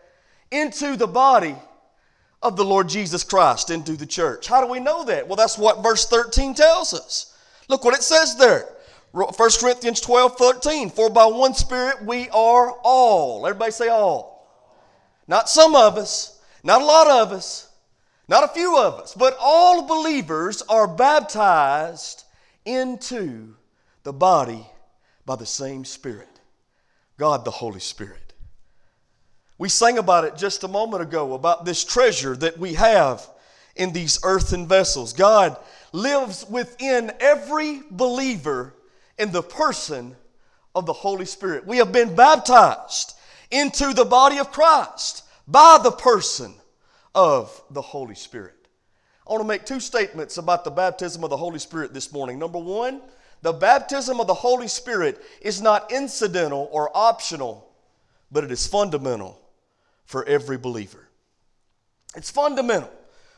into 0.51 0.95
the 0.95 1.07
body 1.07 1.55
of 2.41 2.55
the 2.55 2.63
Lord 2.63 2.87
Jesus 2.87 3.23
Christ, 3.23 3.69
into 3.69 3.93
the 3.93 4.05
church. 4.05 4.47
How 4.47 4.61
do 4.61 4.71
we 4.71 4.79
know 4.79 5.03
that? 5.05 5.27
Well, 5.27 5.35
that's 5.35 5.57
what 5.57 5.83
verse 5.83 6.07
13 6.07 6.53
tells 6.53 6.93
us. 6.93 7.35
Look 7.67 7.83
what 7.83 7.95
it 7.95 8.03
says 8.03 8.37
there. 8.37 8.69
1 9.11 9.33
Corinthians 9.59 10.01
12, 10.01 10.37
13. 10.37 10.89
For 10.89 11.09
by 11.09 11.25
one 11.25 11.53
Spirit 11.53 12.03
we 12.05 12.29
are 12.29 12.71
all. 12.83 13.45
Everybody 13.47 13.71
say 13.71 13.87
all. 13.87 14.34
Not 15.27 15.49
some 15.49 15.75
of 15.75 15.97
us, 15.97 16.39
not 16.63 16.81
a 16.81 16.85
lot 16.85 17.07
of 17.07 17.31
us, 17.31 17.69
not 18.27 18.43
a 18.43 18.53
few 18.53 18.77
of 18.77 18.95
us, 18.99 19.13
but 19.13 19.37
all 19.39 19.87
believers 19.87 20.61
are 20.63 20.87
baptized 20.87 22.23
into 22.65 23.55
the 24.03 24.13
body 24.13 24.65
by 25.25 25.35
the 25.35 25.45
same 25.45 25.85
Spirit. 25.85 26.27
God 27.17 27.45
the 27.45 27.51
Holy 27.51 27.79
Spirit. 27.79 28.33
We 29.57 29.69
sang 29.69 29.97
about 29.97 30.25
it 30.25 30.35
just 30.35 30.63
a 30.63 30.67
moment 30.67 31.01
ago 31.01 31.33
about 31.33 31.65
this 31.65 31.83
treasure 31.83 32.35
that 32.37 32.57
we 32.57 32.73
have 32.73 33.27
in 33.75 33.93
these 33.93 34.19
earthen 34.23 34.67
vessels. 34.67 35.13
God 35.13 35.57
lives 35.91 36.45
within 36.49 37.11
every 37.19 37.81
believer 37.89 38.73
in 39.17 39.31
the 39.31 39.43
person 39.43 40.15
of 40.73 40.85
the 40.85 40.93
Holy 40.93 41.25
Spirit. 41.25 41.65
We 41.65 41.77
have 41.77 41.91
been 41.91 42.15
baptized 42.15 43.14
into 43.51 43.93
the 43.93 44.05
body 44.05 44.37
of 44.37 44.51
Christ 44.51 45.23
by 45.47 45.79
the 45.81 45.91
person 45.91 46.53
of 47.13 47.61
the 47.69 47.81
Holy 47.81 48.15
Spirit. 48.15 48.53
I 49.27 49.31
want 49.31 49.41
to 49.41 49.47
make 49.47 49.65
two 49.65 49.79
statements 49.79 50.37
about 50.37 50.63
the 50.63 50.71
baptism 50.71 51.23
of 51.23 51.29
the 51.29 51.37
Holy 51.37 51.59
Spirit 51.59 51.93
this 51.93 52.11
morning. 52.11 52.37
Number 52.37 52.59
one, 52.59 53.01
the 53.41 53.53
baptism 53.53 54.19
of 54.19 54.27
the 54.27 54.33
Holy 54.33 54.67
Spirit 54.67 55.21
is 55.41 55.61
not 55.61 55.91
incidental 55.91 56.69
or 56.71 56.95
optional, 56.95 57.71
but 58.31 58.43
it 58.43 58.51
is 58.51 58.67
fundamental 58.67 59.39
for 60.05 60.25
every 60.25 60.57
believer. 60.57 61.07
It's 62.15 62.29
fundamental 62.29 62.91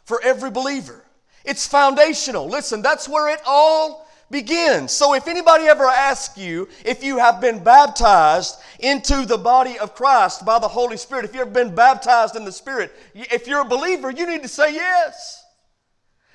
for 0.03 0.21
every 0.23 0.51
believer. 0.51 1.03
It's 1.43 1.67
foundational. 1.67 2.47
Listen, 2.47 2.81
that's 2.81 3.07
where 3.07 3.33
it 3.33 3.41
all 3.45 4.06
begins. 4.29 4.91
So 4.91 5.13
if 5.13 5.27
anybody 5.27 5.65
ever 5.65 5.85
asks 5.85 6.37
you 6.37 6.67
if 6.85 7.03
you 7.03 7.17
have 7.17 7.39
been 7.39 7.63
baptized 7.63 8.57
into 8.79 9.25
the 9.25 9.37
body 9.37 9.79
of 9.79 9.95
Christ 9.95 10.45
by 10.45 10.59
the 10.59 10.67
Holy 10.67 10.97
Spirit, 10.97 11.25
if 11.25 11.35
you've 11.35 11.53
been 11.53 11.73
baptized 11.73 12.35
in 12.35 12.45
the 12.45 12.51
Spirit, 12.51 12.91
if 13.13 13.47
you're 13.47 13.61
a 13.61 13.65
believer, 13.65 14.11
you 14.11 14.27
need 14.27 14.43
to 14.43 14.49
say 14.49 14.73
yes. 14.73 15.43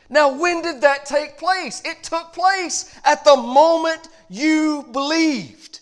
Now, 0.09 0.37
when 0.37 0.63
did 0.63 0.81
that 0.83 1.07
take 1.07 1.39
place? 1.39 1.81
It 1.85 2.03
took 2.03 2.33
place 2.33 2.99
at 3.05 3.25
the 3.25 3.37
moment 3.37 4.09
you 4.29 4.87
believed. 4.93 5.81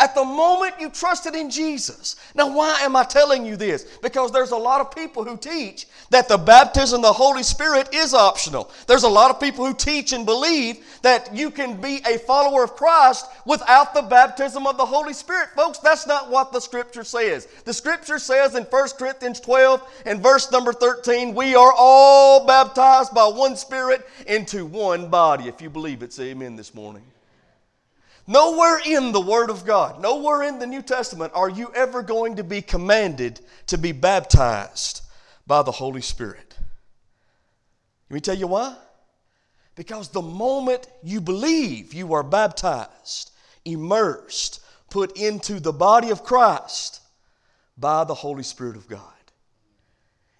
At 0.00 0.14
the 0.14 0.24
moment 0.24 0.74
you 0.78 0.90
trusted 0.90 1.34
in 1.34 1.50
Jesus. 1.50 2.16
Now, 2.34 2.54
why 2.54 2.80
am 2.82 2.94
I 2.94 3.02
telling 3.02 3.44
you 3.44 3.56
this? 3.56 3.84
Because 4.00 4.30
there's 4.30 4.52
a 4.52 4.56
lot 4.56 4.80
of 4.80 4.94
people 4.94 5.24
who 5.24 5.36
teach 5.36 5.88
that 6.10 6.28
the 6.28 6.38
baptism 6.38 6.98
of 6.98 7.02
the 7.02 7.12
Holy 7.12 7.42
Spirit 7.42 7.92
is 7.92 8.14
optional. 8.14 8.70
There's 8.86 9.02
a 9.02 9.08
lot 9.08 9.30
of 9.30 9.40
people 9.40 9.66
who 9.66 9.74
teach 9.74 10.12
and 10.12 10.24
believe 10.24 10.84
that 11.02 11.34
you 11.34 11.50
can 11.50 11.80
be 11.80 12.00
a 12.06 12.18
follower 12.18 12.62
of 12.62 12.76
Christ 12.76 13.26
without 13.44 13.92
the 13.92 14.02
baptism 14.02 14.68
of 14.68 14.76
the 14.76 14.86
Holy 14.86 15.12
Spirit. 15.12 15.48
Folks, 15.56 15.78
that's 15.78 16.06
not 16.06 16.30
what 16.30 16.52
the 16.52 16.60
Scripture 16.60 17.04
says. 17.04 17.46
The 17.64 17.74
Scripture 17.74 18.20
says 18.20 18.54
in 18.54 18.64
1 18.64 18.88
Corinthians 18.98 19.40
12 19.40 20.02
and 20.06 20.22
verse 20.22 20.52
number 20.52 20.72
13, 20.72 21.34
we 21.34 21.56
are 21.56 21.72
all 21.76 22.46
baptized 22.46 23.12
by 23.14 23.26
one 23.26 23.56
Spirit 23.56 24.06
into 24.28 24.64
one 24.64 25.08
body. 25.08 25.48
If 25.48 25.60
you 25.60 25.70
believe 25.70 26.04
it, 26.04 26.12
say 26.12 26.30
amen 26.30 26.54
this 26.54 26.72
morning. 26.72 27.02
Nowhere 28.30 28.78
in 28.84 29.12
the 29.12 29.22
Word 29.22 29.48
of 29.48 29.64
God, 29.64 30.02
nowhere 30.02 30.42
in 30.42 30.58
the 30.58 30.66
New 30.66 30.82
Testament 30.82 31.32
are 31.34 31.48
you 31.48 31.72
ever 31.74 32.02
going 32.02 32.36
to 32.36 32.44
be 32.44 32.60
commanded 32.60 33.40
to 33.68 33.78
be 33.78 33.92
baptized 33.92 35.00
by 35.46 35.62
the 35.62 35.72
Holy 35.72 36.02
Spirit. 36.02 36.54
Let 38.10 38.14
me 38.14 38.20
tell 38.20 38.36
you 38.36 38.46
why. 38.46 38.76
Because 39.76 40.10
the 40.10 40.20
moment 40.20 40.88
you 41.02 41.22
believe, 41.22 41.94
you 41.94 42.12
are 42.12 42.22
baptized, 42.22 43.30
immersed, 43.64 44.60
put 44.90 45.16
into 45.16 45.58
the 45.58 45.72
body 45.72 46.10
of 46.10 46.22
Christ 46.22 47.00
by 47.78 48.04
the 48.04 48.14
Holy 48.14 48.42
Spirit 48.42 48.76
of 48.76 48.88
God. 48.88 49.00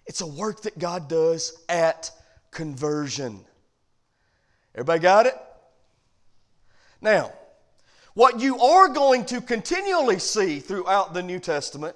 It's 0.05 0.21
a 0.21 0.27
work 0.27 0.61
that 0.61 0.77
God 0.77 1.09
does 1.09 1.63
at 1.67 2.11
conversion. 2.51 3.43
Everybody 4.75 4.99
got 4.99 5.25
it? 5.25 5.35
Now, 7.01 7.33
what 8.19 8.41
you 8.41 8.59
are 8.59 8.89
going 8.89 9.23
to 9.23 9.39
continually 9.39 10.19
see 10.19 10.59
throughout 10.59 11.13
the 11.13 11.23
New 11.23 11.39
Testament 11.39 11.95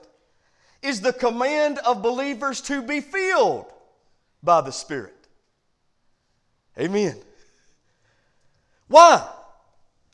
is 0.81 1.01
the 1.01 1.11
command 1.11 1.79
of 1.79 2.01
believers 2.01 2.61
to 2.61 2.81
be 2.81 3.01
filled 3.01 3.65
by 4.41 4.61
the 4.61 4.71
Spirit. 4.71 5.27
Amen. 6.79 7.17
Why? 8.87 9.27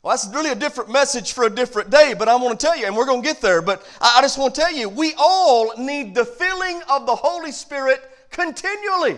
Well, 0.02 0.10
that's 0.12 0.26
really 0.34 0.50
a 0.50 0.56
different 0.56 0.90
message 0.90 1.32
for 1.32 1.44
a 1.44 1.50
different 1.50 1.90
day, 1.90 2.16
but 2.18 2.28
I 2.28 2.34
want 2.34 2.58
to 2.58 2.66
tell 2.66 2.76
you, 2.76 2.86
and 2.86 2.96
we're 2.96 3.06
going 3.06 3.22
to 3.22 3.28
get 3.28 3.40
there, 3.40 3.62
but 3.62 3.86
I 4.00 4.20
just 4.20 4.36
want 4.36 4.52
to 4.56 4.62
tell 4.62 4.72
you, 4.72 4.88
we 4.88 5.14
all 5.16 5.72
need 5.78 6.16
the 6.16 6.24
filling 6.24 6.82
of 6.90 7.06
the 7.06 7.14
Holy 7.14 7.52
Spirit 7.52 8.02
continually. 8.32 9.16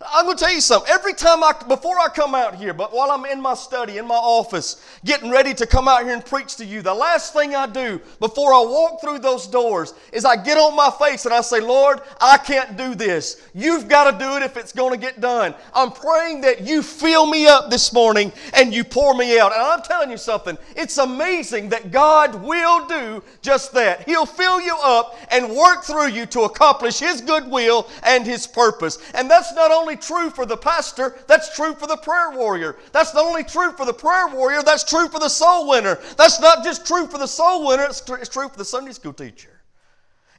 I'm 0.00 0.24
going 0.24 0.36
to 0.36 0.44
tell 0.44 0.52
you 0.52 0.60
something. 0.60 0.90
Every 0.92 1.14
time 1.14 1.44
I, 1.44 1.52
before 1.68 2.00
I 2.00 2.08
come 2.08 2.34
out 2.34 2.56
here, 2.56 2.74
but 2.74 2.92
while 2.92 3.12
I'm 3.12 3.24
in 3.26 3.40
my 3.40 3.54
study, 3.54 3.98
in 3.98 4.06
my 4.06 4.16
office, 4.16 4.84
getting 5.04 5.30
ready 5.30 5.54
to 5.54 5.66
come 5.66 5.86
out 5.86 6.02
here 6.02 6.12
and 6.12 6.24
preach 6.24 6.56
to 6.56 6.64
you, 6.64 6.82
the 6.82 6.92
last 6.92 7.32
thing 7.32 7.54
I 7.54 7.68
do 7.68 8.00
before 8.18 8.52
I 8.52 8.60
walk 8.60 9.00
through 9.00 9.20
those 9.20 9.46
doors 9.46 9.94
is 10.12 10.24
I 10.24 10.34
get 10.34 10.58
on 10.58 10.74
my 10.74 10.90
face 10.98 11.26
and 11.26 11.34
I 11.34 11.42
say, 11.42 11.60
Lord, 11.60 12.00
I 12.20 12.38
can't 12.38 12.76
do 12.76 12.96
this. 12.96 13.48
You've 13.54 13.88
got 13.88 14.10
to 14.10 14.18
do 14.18 14.36
it 14.36 14.42
if 14.42 14.56
it's 14.56 14.72
going 14.72 14.92
to 14.92 14.98
get 14.98 15.20
done. 15.20 15.54
I'm 15.72 15.92
praying 15.92 16.40
that 16.40 16.66
you 16.66 16.82
fill 16.82 17.26
me 17.26 17.46
up 17.46 17.70
this 17.70 17.92
morning 17.92 18.32
and 18.52 18.74
you 18.74 18.82
pour 18.82 19.14
me 19.14 19.38
out. 19.38 19.52
And 19.52 19.62
I'm 19.62 19.82
telling 19.82 20.10
you 20.10 20.18
something. 20.18 20.58
It's 20.74 20.98
amazing 20.98 21.68
that 21.68 21.92
God 21.92 22.34
will 22.42 22.86
do 22.86 23.22
just 23.42 23.72
that. 23.74 24.08
He'll 24.08 24.26
fill 24.26 24.60
you 24.60 24.76
up 24.82 25.16
and 25.30 25.54
work 25.54 25.84
through 25.84 26.08
you 26.08 26.26
to 26.26 26.40
accomplish 26.42 26.98
His 26.98 27.20
good 27.20 27.48
will 27.48 27.88
and 28.02 28.26
His 28.26 28.48
purpose. 28.48 28.98
And 29.14 29.30
that's 29.30 29.54
not 29.54 29.70
only 29.70 29.83
only 29.84 29.96
true 29.96 30.30
for 30.30 30.46
the 30.46 30.56
pastor, 30.56 31.14
that's 31.26 31.54
true 31.54 31.74
for 31.74 31.86
the 31.86 31.98
prayer 31.98 32.30
warrior. 32.30 32.76
That's 32.92 33.12
not 33.12 33.26
only 33.26 33.44
true 33.44 33.70
for 33.72 33.84
the 33.84 33.92
prayer 33.92 34.28
warrior, 34.28 34.62
that's 34.62 34.82
true 34.82 35.08
for 35.08 35.20
the 35.20 35.28
soul 35.28 35.68
winner. 35.68 35.98
That's 36.16 36.40
not 36.40 36.64
just 36.64 36.86
true 36.86 37.06
for 37.06 37.18
the 37.18 37.26
soul 37.26 37.66
winner, 37.66 37.84
it's, 37.84 38.00
tr- 38.00 38.16
it's 38.16 38.30
true 38.30 38.48
for 38.48 38.56
the 38.56 38.64
Sunday 38.64 38.92
school 38.92 39.12
teacher. 39.12 39.60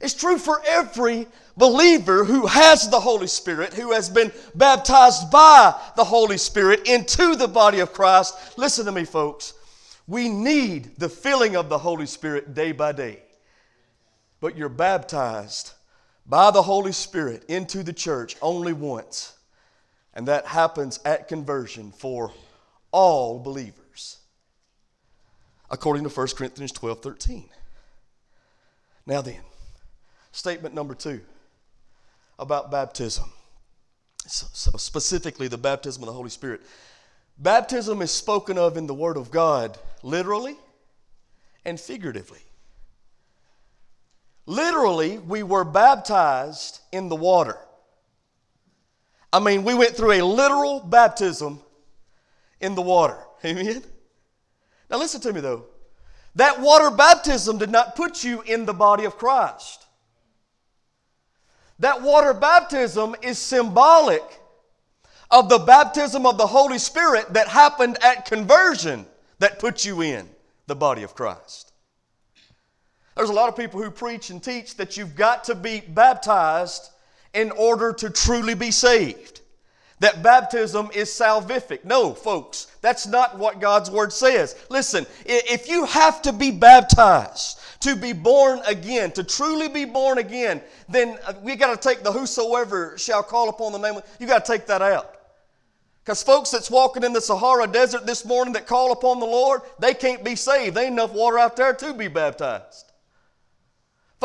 It's 0.00 0.14
true 0.14 0.36
for 0.36 0.60
every 0.66 1.28
believer 1.56 2.24
who 2.24 2.46
has 2.46 2.90
the 2.90 2.98
Holy 2.98 3.28
Spirit, 3.28 3.72
who 3.72 3.92
has 3.92 4.10
been 4.10 4.32
baptized 4.56 5.30
by 5.30 5.80
the 5.94 6.04
Holy 6.04 6.38
Spirit 6.38 6.88
into 6.88 7.36
the 7.36 7.48
body 7.48 7.78
of 7.78 7.92
Christ. 7.92 8.58
Listen 8.58 8.84
to 8.86 8.92
me, 8.92 9.04
folks. 9.04 9.54
We 10.08 10.28
need 10.28 10.96
the 10.98 11.08
filling 11.08 11.54
of 11.54 11.68
the 11.68 11.78
Holy 11.78 12.06
Spirit 12.06 12.52
day 12.52 12.72
by 12.72 12.90
day. 12.90 13.22
But 14.40 14.56
you're 14.56 14.68
baptized 14.68 15.72
by 16.26 16.50
the 16.50 16.62
Holy 16.62 16.92
Spirit 16.92 17.44
into 17.48 17.84
the 17.84 17.92
church 17.92 18.36
only 18.42 18.72
once. 18.72 19.35
And 20.16 20.26
that 20.28 20.46
happens 20.46 20.98
at 21.04 21.28
conversion 21.28 21.92
for 21.92 22.32
all 22.90 23.38
believers, 23.38 24.16
according 25.70 26.04
to 26.04 26.08
1 26.08 26.28
Corinthians 26.28 26.72
12 26.72 27.02
13. 27.02 27.50
Now 29.04 29.20
then, 29.20 29.40
statement 30.32 30.74
number 30.74 30.94
two 30.94 31.20
about 32.38 32.70
baptism, 32.70 33.30
so 34.26 34.78
specifically 34.78 35.48
the 35.48 35.58
baptism 35.58 36.02
of 36.02 36.06
the 36.06 36.14
Holy 36.14 36.30
Spirit. 36.30 36.62
Baptism 37.36 38.00
is 38.00 38.10
spoken 38.10 38.56
of 38.56 38.78
in 38.78 38.86
the 38.86 38.94
Word 38.94 39.18
of 39.18 39.30
God 39.30 39.78
literally 40.02 40.56
and 41.66 41.78
figuratively. 41.78 42.40
Literally, 44.46 45.18
we 45.18 45.42
were 45.42 45.64
baptized 45.64 46.80
in 46.90 47.10
the 47.10 47.16
water. 47.16 47.58
I 49.32 49.40
mean, 49.40 49.64
we 49.64 49.74
went 49.74 49.96
through 49.96 50.12
a 50.12 50.22
literal 50.22 50.80
baptism 50.80 51.60
in 52.60 52.74
the 52.74 52.82
water. 52.82 53.18
Amen? 53.44 53.82
Now, 54.90 54.98
listen 54.98 55.20
to 55.22 55.32
me 55.32 55.40
though. 55.40 55.66
That 56.36 56.60
water 56.60 56.90
baptism 56.90 57.58
did 57.58 57.70
not 57.70 57.96
put 57.96 58.22
you 58.22 58.42
in 58.42 58.66
the 58.66 58.74
body 58.74 59.04
of 59.04 59.16
Christ. 59.16 59.86
That 61.78 62.02
water 62.02 62.34
baptism 62.34 63.16
is 63.22 63.38
symbolic 63.38 64.22
of 65.30 65.48
the 65.48 65.58
baptism 65.58 66.24
of 66.24 66.38
the 66.38 66.46
Holy 66.46 66.78
Spirit 66.78 67.32
that 67.34 67.48
happened 67.48 67.98
at 68.02 68.26
conversion 68.26 69.06
that 69.38 69.58
put 69.58 69.84
you 69.84 70.02
in 70.02 70.28
the 70.66 70.76
body 70.76 71.02
of 71.02 71.14
Christ. 71.14 71.72
There's 73.16 73.30
a 73.30 73.34
lot 73.34 73.48
of 73.48 73.56
people 73.56 73.82
who 73.82 73.90
preach 73.90 74.30
and 74.30 74.42
teach 74.42 74.76
that 74.76 74.96
you've 74.96 75.16
got 75.16 75.44
to 75.44 75.54
be 75.54 75.80
baptized 75.80 76.90
in 77.36 77.50
order 77.52 77.92
to 77.92 78.08
truly 78.08 78.54
be 78.54 78.70
saved. 78.70 79.42
That 80.00 80.22
baptism 80.22 80.90
is 80.94 81.08
salvific. 81.10 81.84
No, 81.84 82.12
folks, 82.12 82.66
that's 82.80 83.06
not 83.06 83.38
what 83.38 83.60
God's 83.60 83.90
Word 83.90 84.12
says. 84.12 84.56
Listen, 84.70 85.06
if 85.24 85.68
you 85.68 85.84
have 85.84 86.22
to 86.22 86.32
be 86.32 86.50
baptized 86.50 87.60
to 87.80 87.94
be 87.94 88.12
born 88.12 88.60
again, 88.66 89.12
to 89.12 89.22
truly 89.22 89.68
be 89.68 89.84
born 89.84 90.18
again, 90.18 90.62
then 90.88 91.18
uh, 91.26 91.34
we 91.42 91.56
got 91.56 91.80
to 91.80 91.88
take 91.88 92.02
the 92.02 92.10
whosoever 92.10 92.96
shall 92.96 93.22
call 93.22 93.48
upon 93.48 93.72
the 93.72 93.78
name 93.78 93.96
of, 93.96 94.04
you 94.18 94.26
got 94.26 94.44
to 94.44 94.52
take 94.52 94.66
that 94.66 94.82
out. 94.82 95.14
Because 96.02 96.22
folks 96.22 96.50
that's 96.50 96.70
walking 96.70 97.02
in 97.02 97.12
the 97.12 97.20
Sahara 97.20 97.66
Desert 97.66 98.06
this 98.06 98.24
morning 98.24 98.54
that 98.54 98.66
call 98.66 98.92
upon 98.92 99.20
the 99.20 99.26
Lord, 99.26 99.60
they 99.78 99.92
can't 99.92 100.24
be 100.24 100.36
saved. 100.36 100.76
They 100.76 100.84
ain't 100.84 100.92
enough 100.92 101.12
water 101.12 101.38
out 101.38 101.56
there 101.56 101.74
to 101.74 101.92
be 101.92 102.08
baptized. 102.08 102.85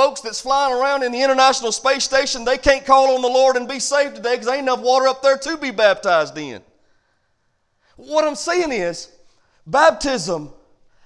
Folks 0.01 0.21
that's 0.21 0.41
flying 0.41 0.73
around 0.73 1.03
in 1.03 1.11
the 1.11 1.21
International 1.21 1.71
Space 1.71 2.03
Station, 2.03 2.43
they 2.43 2.57
can't 2.57 2.83
call 2.87 3.13
on 3.13 3.21
the 3.21 3.27
Lord 3.27 3.55
and 3.55 3.67
be 3.67 3.77
saved 3.77 4.15
today 4.15 4.31
because 4.31 4.47
there 4.47 4.55
ain't 4.55 4.63
enough 4.63 4.79
water 4.79 5.07
up 5.07 5.21
there 5.21 5.37
to 5.37 5.57
be 5.57 5.69
baptized 5.69 6.35
in. 6.39 6.63
What 7.97 8.25
I'm 8.25 8.33
saying 8.33 8.71
is, 8.71 9.11
baptism 9.67 10.49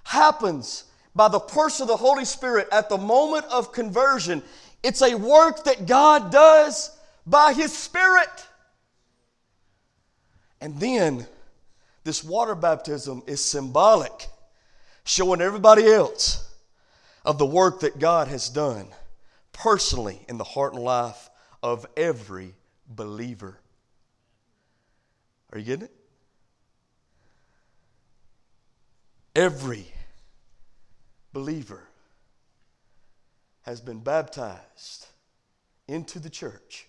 happens 0.05 0.85
by 1.13 1.27
the 1.27 1.41
person 1.41 1.83
of 1.83 1.87
the 1.89 1.97
Holy 1.97 2.23
Spirit 2.23 2.69
at 2.71 2.87
the 2.87 2.97
moment 2.97 3.43
of 3.51 3.73
conversion. 3.73 4.41
It's 4.81 5.01
a 5.01 5.13
work 5.15 5.65
that 5.65 5.87
God 5.87 6.31
does 6.31 6.97
by 7.27 7.51
His 7.51 7.77
Spirit. 7.77 8.47
And 10.61 10.79
then 10.79 11.27
this 12.05 12.23
water 12.23 12.55
baptism 12.55 13.23
is 13.27 13.43
symbolic, 13.43 14.29
showing 15.03 15.41
everybody 15.41 15.85
else 15.85 16.45
of 17.25 17.39
the 17.39 17.45
work 17.45 17.79
that 17.81 17.99
God 17.99 18.27
has 18.27 18.49
done 18.49 18.87
personally 19.51 20.23
in 20.29 20.37
the 20.37 20.43
heart 20.43 20.73
and 20.73 20.83
life 20.83 21.29
of 21.63 21.85
every 21.97 22.53
believer. 22.87 23.59
Are 25.51 25.57
you 25.57 25.65
getting 25.65 25.85
it? 25.85 25.91
Every 29.35 29.87
believer 31.33 31.83
has 33.63 33.81
been 33.81 33.99
baptized 33.99 35.07
into 35.87 36.19
the 36.19 36.29
church, 36.29 36.87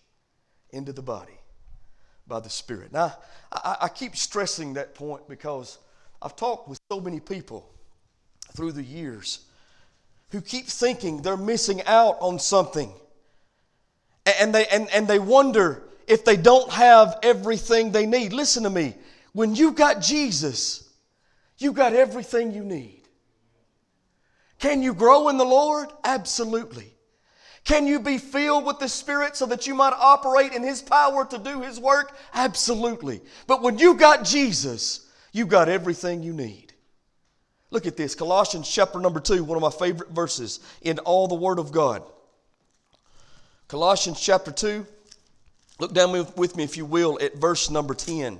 into 0.70 0.92
the 0.92 1.02
body 1.02 1.40
by 2.26 2.40
the 2.40 2.50
Spirit. 2.50 2.92
Now, 2.92 3.16
I, 3.50 3.76
I, 3.82 3.88
keep 3.88 4.16
stressing 4.16 4.74
that 4.74 4.94
point 4.94 5.28
because 5.28 5.78
I've 6.20 6.36
talked 6.36 6.68
with 6.68 6.78
so 6.90 7.00
many 7.00 7.20
people 7.20 7.72
through 8.54 8.72
the 8.72 8.82
years 8.82 9.45
who 10.30 10.40
keep 10.40 10.66
thinking 10.66 11.22
they're 11.22 11.36
missing 11.36 11.82
out 11.86 12.16
on 12.20 12.38
something. 12.38 12.92
And 14.40 14.54
they, 14.54 14.66
and, 14.66 14.88
and 14.90 15.06
they 15.06 15.18
wonder 15.18 15.84
if 16.06 16.24
they 16.24 16.36
don't 16.36 16.70
have 16.72 17.18
everything 17.22 17.92
they 17.92 18.06
need. 18.06 18.32
Listen 18.32 18.64
to 18.64 18.70
me. 18.70 18.94
When 19.32 19.54
you 19.54 19.72
got 19.72 20.00
Jesus, 20.00 20.88
you 21.58 21.72
got 21.72 21.92
everything 21.92 22.52
you 22.52 22.64
need. 22.64 23.02
Can 24.58 24.82
you 24.82 24.94
grow 24.94 25.28
in 25.28 25.36
the 25.36 25.44
Lord? 25.44 25.88
Absolutely. 26.04 26.92
Can 27.64 27.86
you 27.86 27.98
be 27.98 28.18
filled 28.18 28.64
with 28.64 28.78
the 28.78 28.88
Spirit 28.88 29.36
so 29.36 29.44
that 29.46 29.66
you 29.66 29.74
might 29.74 29.92
operate 29.92 30.52
in 30.52 30.62
His 30.62 30.80
power 30.80 31.26
to 31.26 31.38
do 31.38 31.60
His 31.62 31.80
work? 31.80 32.16
Absolutely. 32.32 33.20
But 33.46 33.60
when 33.60 33.78
you 33.78 33.94
got 33.94 34.24
Jesus, 34.24 35.10
you 35.32 35.46
got 35.46 35.68
everything 35.68 36.22
you 36.22 36.32
need. 36.32 36.65
Look 37.70 37.86
at 37.86 37.96
this 37.96 38.14
Colossians 38.14 38.68
chapter 38.68 39.00
number 39.00 39.20
2, 39.20 39.42
one 39.42 39.56
of 39.56 39.62
my 39.62 39.70
favorite 39.70 40.10
verses 40.10 40.60
in 40.82 40.98
all 41.00 41.26
the 41.26 41.34
Word 41.34 41.58
of 41.58 41.72
God. 41.72 42.02
Colossians 43.68 44.20
chapter 44.20 44.52
2, 44.52 44.86
look 45.80 45.92
down 45.92 46.12
with 46.36 46.56
me, 46.56 46.62
if 46.62 46.76
you 46.76 46.84
will, 46.84 47.18
at 47.20 47.36
verse 47.36 47.68
number 47.68 47.94
10. 47.94 48.38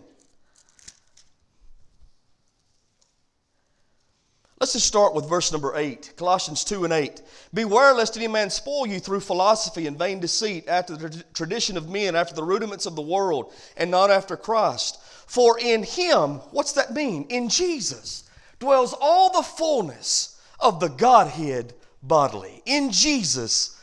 Let's 4.60 4.72
just 4.72 4.86
start 4.86 5.12
with 5.12 5.28
verse 5.28 5.52
number 5.52 5.76
8. 5.76 6.14
Colossians 6.16 6.64
2 6.64 6.84
and 6.84 6.92
8. 6.92 7.20
Beware 7.52 7.92
lest 7.92 8.16
any 8.16 8.28
man 8.28 8.48
spoil 8.48 8.86
you 8.86 9.00
through 9.00 9.20
philosophy 9.20 9.86
and 9.86 9.98
vain 9.98 10.20
deceit, 10.20 10.66
after 10.68 10.96
the 10.96 11.24
tradition 11.34 11.76
of 11.76 11.90
men, 11.90 12.14
after 12.14 12.34
the 12.34 12.44
rudiments 12.44 12.86
of 12.86 12.94
the 12.94 13.02
world, 13.02 13.52
and 13.76 13.90
not 13.90 14.10
after 14.10 14.36
Christ. 14.36 14.98
For 15.26 15.58
in 15.58 15.82
him, 15.82 16.36
what's 16.52 16.72
that 16.72 16.94
mean? 16.94 17.26
In 17.28 17.48
Jesus 17.48 18.22
dwells 18.58 18.94
all 19.00 19.32
the 19.32 19.42
fullness 19.42 20.40
of 20.60 20.80
the 20.80 20.88
Godhead 20.88 21.74
bodily. 22.02 22.62
In 22.66 22.90
Jesus, 22.90 23.80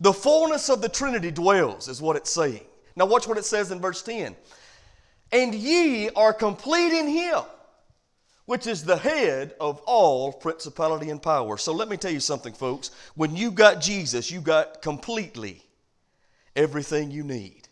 the 0.00 0.12
fullness 0.12 0.68
of 0.68 0.80
the 0.80 0.88
Trinity 0.88 1.30
dwells, 1.30 1.88
is 1.88 2.00
what 2.00 2.16
it's 2.16 2.30
saying. 2.30 2.64
Now, 2.96 3.06
watch 3.06 3.26
what 3.26 3.38
it 3.38 3.44
says 3.44 3.70
in 3.70 3.80
verse 3.80 4.02
10. 4.02 4.34
And 5.32 5.54
ye 5.54 6.08
are 6.10 6.32
complete 6.32 6.98
in 6.98 7.08
Him, 7.08 7.42
which 8.46 8.66
is 8.66 8.84
the 8.84 8.96
head 8.96 9.54
of 9.60 9.80
all 9.86 10.32
principality 10.32 11.10
and 11.10 11.20
power. 11.20 11.58
So 11.58 11.72
let 11.72 11.88
me 11.88 11.96
tell 11.96 12.12
you 12.12 12.20
something, 12.20 12.54
folks. 12.54 12.90
When 13.14 13.36
you 13.36 13.50
got 13.50 13.80
Jesus, 13.80 14.30
you 14.30 14.40
got 14.40 14.80
completely 14.82 15.62
everything 16.54 17.10
you 17.10 17.24
need. 17.24 17.68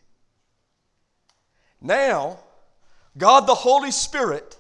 Now, 1.81 2.39
God 3.17 3.47
the 3.47 3.55
Holy 3.55 3.91
Spirit 3.91 4.57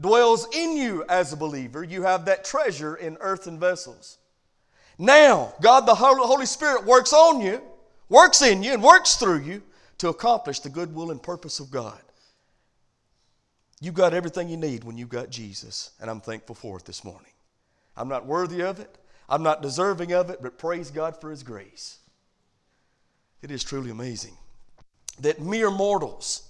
dwells 0.00 0.46
in 0.54 0.76
you 0.76 1.04
as 1.08 1.32
a 1.32 1.36
believer, 1.36 1.82
you 1.82 2.02
have 2.02 2.24
that 2.26 2.44
treasure 2.44 2.96
in 2.96 3.16
earthen 3.20 3.58
vessels. 3.58 4.18
Now, 4.98 5.54
God 5.60 5.86
the 5.86 5.94
Holy 5.94 6.46
Spirit 6.46 6.84
works 6.84 7.12
on 7.12 7.40
you, 7.40 7.60
works 8.08 8.42
in 8.42 8.62
you, 8.62 8.72
and 8.72 8.82
works 8.82 9.16
through 9.16 9.40
you 9.40 9.62
to 9.98 10.08
accomplish 10.08 10.60
the 10.60 10.68
good 10.68 10.94
will 10.94 11.10
and 11.10 11.22
purpose 11.22 11.60
of 11.60 11.70
God. 11.70 12.00
You've 13.80 13.94
got 13.94 14.14
everything 14.14 14.48
you 14.48 14.56
need 14.56 14.84
when 14.84 14.96
you've 14.96 15.10
got 15.10 15.28
Jesus, 15.28 15.90
and 16.00 16.10
I'm 16.10 16.20
thankful 16.20 16.54
for 16.54 16.78
it 16.78 16.86
this 16.86 17.04
morning. 17.04 17.32
I'm 17.96 18.08
not 18.08 18.26
worthy 18.26 18.62
of 18.62 18.80
it, 18.80 18.98
I'm 19.28 19.42
not 19.42 19.60
deserving 19.62 20.12
of 20.12 20.30
it, 20.30 20.40
but 20.42 20.58
praise 20.58 20.90
God 20.90 21.20
for 21.20 21.30
His 21.30 21.42
grace. 21.42 21.98
It 23.42 23.50
is 23.50 23.62
truly 23.62 23.90
amazing 23.90 24.36
that 25.20 25.40
mere 25.40 25.70
mortals 25.70 26.48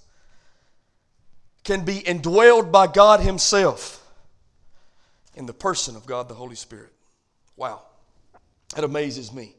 can 1.67 1.83
be 1.83 1.99
indwelled 1.99 2.71
by 2.71 2.87
God 2.87 3.19
Himself 3.19 4.01
in 5.35 5.45
the 5.45 5.53
person 5.53 5.97
of 5.97 6.05
God 6.05 6.29
the 6.29 6.33
Holy 6.33 6.55
Spirit. 6.55 6.93
Wow, 7.57 7.81
that 8.73 8.85
amazes 8.85 9.33
me. 9.33 9.53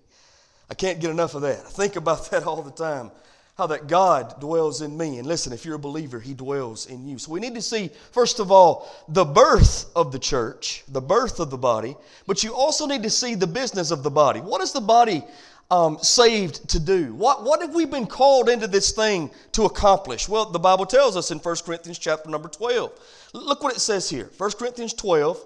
I 0.70 0.74
can't 0.74 1.00
get 1.00 1.10
enough 1.10 1.34
of 1.34 1.42
that. 1.42 1.60
I 1.60 1.68
think 1.68 1.96
about 1.96 2.30
that 2.30 2.44
all 2.44 2.62
the 2.62 2.70
time. 2.70 3.10
how 3.58 3.66
that 3.66 3.88
God 3.88 4.40
dwells 4.40 4.80
in 4.80 4.96
me. 4.96 5.18
And 5.18 5.26
listen, 5.26 5.52
if 5.52 5.66
you're 5.66 5.74
a 5.74 5.78
believer, 5.78 6.18
He 6.18 6.32
dwells 6.32 6.86
in 6.86 7.06
you. 7.06 7.18
So 7.18 7.30
we 7.30 7.40
need 7.40 7.54
to 7.56 7.62
see, 7.62 7.90
first 8.12 8.40
of 8.40 8.50
all, 8.50 8.88
the 9.08 9.26
birth 9.26 9.90
of 9.94 10.10
the 10.10 10.18
church, 10.18 10.84
the 10.88 11.02
birth 11.02 11.40
of 11.40 11.50
the 11.50 11.58
body, 11.58 11.94
but 12.26 12.42
you 12.42 12.54
also 12.54 12.86
need 12.86 13.02
to 13.02 13.10
see 13.10 13.34
the 13.34 13.46
business 13.46 13.90
of 13.90 14.02
the 14.02 14.10
body. 14.10 14.40
What 14.40 14.62
is 14.62 14.72
the 14.72 14.80
body 14.80 15.24
um, 15.70 15.98
saved 16.00 16.68
to 16.70 16.80
do? 16.80 17.14
What, 17.14 17.44
what 17.44 17.60
have 17.60 17.74
we 17.74 17.84
been 17.84 18.06
called 18.06 18.48
into 18.48 18.66
this 18.66 18.92
thing 18.92 19.30
to 19.52 19.64
accomplish? 19.64 20.28
Well, 20.28 20.46
the 20.46 20.58
Bible 20.58 20.86
tells 20.86 21.16
us 21.16 21.30
in 21.30 21.38
1 21.38 21.56
Corinthians 21.64 21.98
chapter 21.98 22.30
number 22.30 22.48
12. 22.48 22.92
Look 23.34 23.62
what 23.62 23.74
it 23.74 23.80
says 23.80 24.08
here 24.08 24.30
1 24.38 24.50
Corinthians 24.52 24.94
12. 24.94 25.44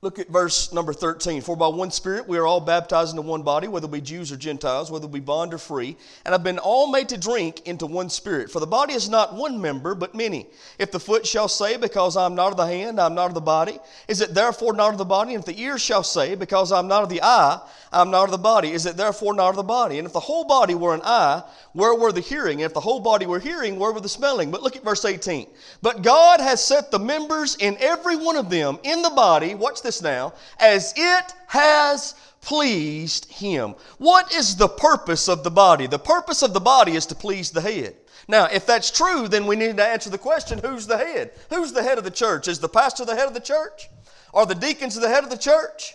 Look 0.00 0.20
at 0.20 0.28
verse 0.28 0.72
number 0.72 0.92
13. 0.92 1.40
For 1.40 1.56
by 1.56 1.66
one 1.66 1.90
Spirit 1.90 2.28
we 2.28 2.38
are 2.38 2.46
all 2.46 2.60
baptized 2.60 3.10
into 3.10 3.22
one 3.22 3.42
body, 3.42 3.66
whether 3.66 3.88
we 3.88 4.00
Jews 4.00 4.30
or 4.30 4.36
Gentiles, 4.36 4.92
whether 4.92 5.08
we 5.08 5.18
bond 5.18 5.52
or 5.52 5.58
free, 5.58 5.96
and 6.24 6.32
have 6.32 6.44
been 6.44 6.60
all 6.60 6.86
made 6.86 7.08
to 7.08 7.18
drink 7.18 7.66
into 7.66 7.84
one 7.84 8.08
Spirit. 8.08 8.48
For 8.48 8.60
the 8.60 8.66
body 8.66 8.94
is 8.94 9.08
not 9.08 9.34
one 9.34 9.60
member, 9.60 9.96
but 9.96 10.14
many. 10.14 10.46
If 10.78 10.92
the 10.92 11.00
foot 11.00 11.26
shall 11.26 11.48
say, 11.48 11.76
Because 11.76 12.16
I 12.16 12.26
am 12.26 12.36
not 12.36 12.52
of 12.52 12.56
the 12.56 12.66
hand, 12.66 13.00
I 13.00 13.06
am 13.06 13.16
not 13.16 13.26
of 13.26 13.34
the 13.34 13.40
body, 13.40 13.80
is 14.06 14.20
it 14.20 14.34
therefore 14.34 14.72
not 14.72 14.92
of 14.92 14.98
the 14.98 15.04
body? 15.04 15.34
And 15.34 15.40
if 15.40 15.46
the 15.46 15.60
ear 15.60 15.78
shall 15.78 16.04
say, 16.04 16.36
Because 16.36 16.70
I 16.70 16.78
am 16.78 16.86
not 16.86 17.02
of 17.02 17.08
the 17.08 17.22
eye, 17.24 17.60
I 17.92 18.02
am 18.02 18.10
not 18.10 18.24
of 18.24 18.30
the 18.30 18.38
body, 18.38 18.72
is 18.72 18.86
it 18.86 18.96
therefore 18.96 19.34
not 19.34 19.50
of 19.50 19.56
the 19.56 19.62
body? 19.62 19.98
And 19.98 20.06
if 20.06 20.12
the 20.12 20.20
whole 20.20 20.44
body 20.44 20.74
were 20.74 20.94
an 20.94 21.00
eye, 21.04 21.42
where 21.72 21.94
were 21.94 22.12
the 22.12 22.20
hearing? 22.20 22.60
And 22.60 22.66
if 22.66 22.74
the 22.74 22.80
whole 22.80 23.00
body 23.00 23.26
were 23.26 23.40
hearing, 23.40 23.78
where 23.78 23.92
were 23.92 24.00
the 24.00 24.08
smelling? 24.08 24.50
But 24.50 24.62
look 24.62 24.76
at 24.76 24.84
verse 24.84 25.04
18. 25.04 25.46
But 25.80 26.02
God 26.02 26.40
has 26.40 26.62
set 26.62 26.90
the 26.90 26.98
members 26.98 27.56
in 27.56 27.76
every 27.80 28.16
one 28.16 28.36
of 28.36 28.50
them 28.50 28.78
in 28.82 29.02
the 29.02 29.10
body, 29.10 29.54
watch 29.54 29.82
this 29.82 30.02
now, 30.02 30.34
as 30.58 30.92
it 30.96 31.32
has 31.46 32.14
pleased 32.40 33.30
him. 33.32 33.74
What 33.98 34.34
is 34.34 34.56
the 34.56 34.68
purpose 34.68 35.28
of 35.28 35.42
the 35.42 35.50
body? 35.50 35.86
The 35.86 35.98
purpose 35.98 36.42
of 36.42 36.52
the 36.52 36.60
body 36.60 36.94
is 36.94 37.06
to 37.06 37.14
please 37.14 37.50
the 37.50 37.60
head. 37.60 37.96
Now, 38.28 38.44
if 38.44 38.66
that's 38.66 38.90
true, 38.90 39.26
then 39.26 39.46
we 39.46 39.56
need 39.56 39.78
to 39.78 39.84
answer 39.84 40.10
the 40.10 40.18
question 40.18 40.58
who's 40.58 40.86
the 40.86 40.98
head? 40.98 41.32
Who's 41.48 41.72
the 41.72 41.82
head 41.82 41.96
of 41.96 42.04
the 42.04 42.10
church? 42.10 42.46
Is 42.46 42.60
the 42.60 42.68
pastor 42.68 43.06
the 43.06 43.16
head 43.16 43.26
of 43.26 43.34
the 43.34 43.40
church? 43.40 43.88
Are 44.34 44.44
the 44.44 44.54
deacons 44.54 44.94
the 44.94 45.08
head 45.08 45.24
of 45.24 45.30
the 45.30 45.38
church? 45.38 45.94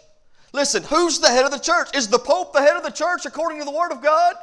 Listen, 0.54 0.84
who's 0.84 1.20
the 1.20 1.30
head 1.30 1.46
of 1.46 1.52
the 1.52 1.58
church? 1.58 1.89
Is 1.96 2.08
the 2.08 2.20
Pope 2.20 2.54
the 2.54 2.62
head 2.62 2.78
of 2.78 2.84
the 2.84 2.92
church 2.92 3.26
according 3.26 3.60
to 3.60 3.66
the 3.66 3.72
Word 3.72 3.92
of 3.92 4.02
God? 4.02 4.36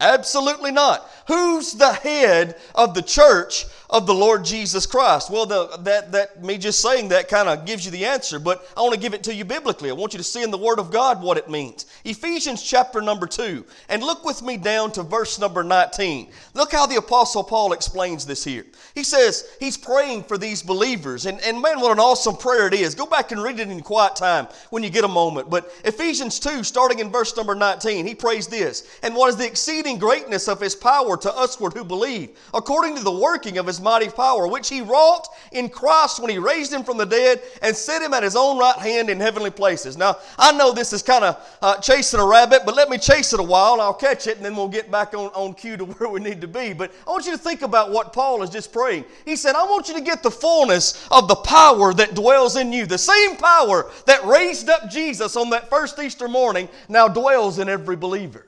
Absolutely 0.00 0.70
not. 0.70 1.10
Who's 1.26 1.72
the 1.72 1.92
head 1.92 2.56
of 2.74 2.94
the 2.94 3.02
church 3.02 3.66
of 3.90 4.06
the 4.06 4.14
Lord 4.14 4.44
Jesus 4.44 4.86
Christ? 4.86 5.30
Well, 5.30 5.46
the, 5.46 5.78
that, 5.78 6.12
that 6.12 6.44
me 6.44 6.58
just 6.58 6.80
saying 6.80 7.08
that 7.08 7.28
kind 7.28 7.48
of 7.48 7.64
gives 7.64 7.84
you 7.84 7.90
the 7.90 8.04
answer, 8.04 8.38
but 8.38 8.66
I 8.76 8.80
want 8.80 8.94
to 8.94 9.00
give 9.00 9.14
it 9.14 9.22
to 9.24 9.34
you 9.34 9.44
biblically. 9.44 9.90
I 9.90 9.94
want 9.94 10.12
you 10.12 10.18
to 10.18 10.24
see 10.24 10.42
in 10.42 10.50
the 10.50 10.58
Word 10.58 10.78
of 10.78 10.90
God 10.90 11.22
what 11.22 11.38
it 11.38 11.48
means. 11.48 11.86
Ephesians 12.04 12.62
chapter 12.62 13.00
number 13.00 13.26
2. 13.26 13.64
And 13.88 14.02
look 14.02 14.24
with 14.24 14.42
me 14.42 14.56
down 14.56 14.92
to 14.92 15.02
verse 15.02 15.38
number 15.38 15.64
19. 15.64 16.30
Look 16.54 16.72
how 16.72 16.86
the 16.86 16.96
Apostle 16.96 17.44
Paul 17.44 17.72
explains 17.72 18.26
this 18.26 18.44
here. 18.44 18.66
He 18.94 19.04
says 19.04 19.48
he's 19.60 19.76
praying 19.76 20.24
for 20.24 20.36
these 20.36 20.62
believers. 20.62 21.26
And, 21.26 21.40
and 21.40 21.60
man, 21.60 21.80
what 21.80 21.92
an 21.92 21.98
awesome 21.98 22.36
prayer 22.36 22.66
it 22.66 22.74
is. 22.74 22.94
Go 22.94 23.06
back 23.06 23.32
and 23.32 23.42
read 23.42 23.58
it 23.58 23.68
in 23.68 23.80
quiet 23.80 24.16
time 24.16 24.48
when 24.70 24.82
you 24.82 24.90
get 24.90 25.04
a 25.04 25.08
moment. 25.08 25.48
But 25.48 25.72
Ephesians 25.84 26.38
2, 26.40 26.62
starting 26.62 26.98
in 26.98 27.10
verse 27.10 27.36
number 27.36 27.54
19, 27.54 28.06
he 28.06 28.14
prays 28.14 28.46
this. 28.46 28.98
And 29.02 29.14
what 29.14 29.28
is 29.28 29.36
the 29.36 29.46
exceeding 29.46 29.98
greatness 29.98 30.48
of 30.48 30.60
his 30.60 30.74
power 30.74 31.16
to 31.16 31.32
usward 31.38 31.72
who 31.72 31.84
believe, 31.84 32.30
according 32.52 32.96
to 32.96 33.02
the 33.02 33.10
working 33.10 33.58
of 33.58 33.66
his 33.66 33.77
mighty 33.80 34.08
power, 34.08 34.46
which 34.46 34.68
he 34.68 34.80
wrought 34.80 35.28
in 35.52 35.68
Christ 35.68 36.20
when 36.20 36.30
he 36.30 36.38
raised 36.38 36.72
him 36.72 36.84
from 36.84 36.96
the 36.96 37.06
dead 37.06 37.40
and 37.62 37.74
set 37.74 38.02
him 38.02 38.12
at 38.14 38.22
his 38.22 38.36
own 38.36 38.58
right 38.58 38.76
hand 38.76 39.10
in 39.10 39.20
heavenly 39.20 39.50
places. 39.50 39.96
Now, 39.96 40.16
I 40.38 40.52
know 40.52 40.72
this 40.72 40.92
is 40.92 41.02
kind 41.02 41.24
of 41.24 41.58
uh, 41.62 41.80
chasing 41.80 42.20
a 42.20 42.26
rabbit, 42.26 42.62
but 42.64 42.74
let 42.74 42.88
me 42.88 42.98
chase 42.98 43.32
it 43.32 43.40
a 43.40 43.42
while 43.42 43.74
and 43.74 43.82
I'll 43.82 43.94
catch 43.94 44.26
it 44.26 44.36
and 44.36 44.44
then 44.44 44.56
we'll 44.56 44.68
get 44.68 44.90
back 44.90 45.14
on, 45.14 45.28
on 45.28 45.54
cue 45.54 45.76
to 45.76 45.84
where 45.86 46.10
we 46.10 46.20
need 46.20 46.40
to 46.40 46.48
be. 46.48 46.72
But 46.72 46.92
I 47.06 47.10
want 47.10 47.26
you 47.26 47.32
to 47.32 47.38
think 47.38 47.62
about 47.62 47.90
what 47.90 48.12
Paul 48.12 48.42
is 48.42 48.50
just 48.50 48.72
praying. 48.72 49.04
He 49.24 49.36
said, 49.36 49.54
I 49.54 49.64
want 49.64 49.88
you 49.88 49.94
to 49.94 50.00
get 50.00 50.22
the 50.22 50.30
fullness 50.30 51.06
of 51.10 51.28
the 51.28 51.36
power 51.36 51.94
that 51.94 52.14
dwells 52.14 52.56
in 52.56 52.72
you. 52.72 52.86
The 52.86 52.98
same 52.98 53.36
power 53.36 53.90
that 54.06 54.24
raised 54.24 54.68
up 54.68 54.90
Jesus 54.90 55.36
on 55.36 55.50
that 55.50 55.70
first 55.70 55.98
Easter 55.98 56.28
morning 56.28 56.68
now 56.88 57.08
dwells 57.08 57.58
in 57.58 57.68
every 57.68 57.96
believer. 57.96 58.47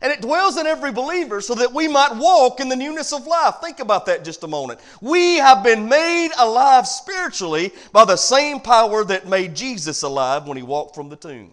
And 0.00 0.12
it 0.12 0.20
dwells 0.20 0.56
in 0.56 0.66
every 0.66 0.92
believer 0.92 1.40
so 1.40 1.54
that 1.56 1.72
we 1.72 1.88
might 1.88 2.14
walk 2.14 2.60
in 2.60 2.68
the 2.68 2.76
newness 2.76 3.12
of 3.12 3.26
life. 3.26 3.56
Think 3.60 3.80
about 3.80 4.06
that 4.06 4.24
just 4.24 4.44
a 4.44 4.48
moment. 4.48 4.80
We 5.00 5.36
have 5.36 5.64
been 5.64 5.88
made 5.88 6.30
alive 6.38 6.86
spiritually 6.86 7.72
by 7.92 8.04
the 8.04 8.16
same 8.16 8.60
power 8.60 9.04
that 9.04 9.28
made 9.28 9.56
Jesus 9.56 10.02
alive 10.02 10.46
when 10.46 10.56
he 10.56 10.62
walked 10.62 10.94
from 10.94 11.08
the 11.08 11.16
tomb. 11.16 11.50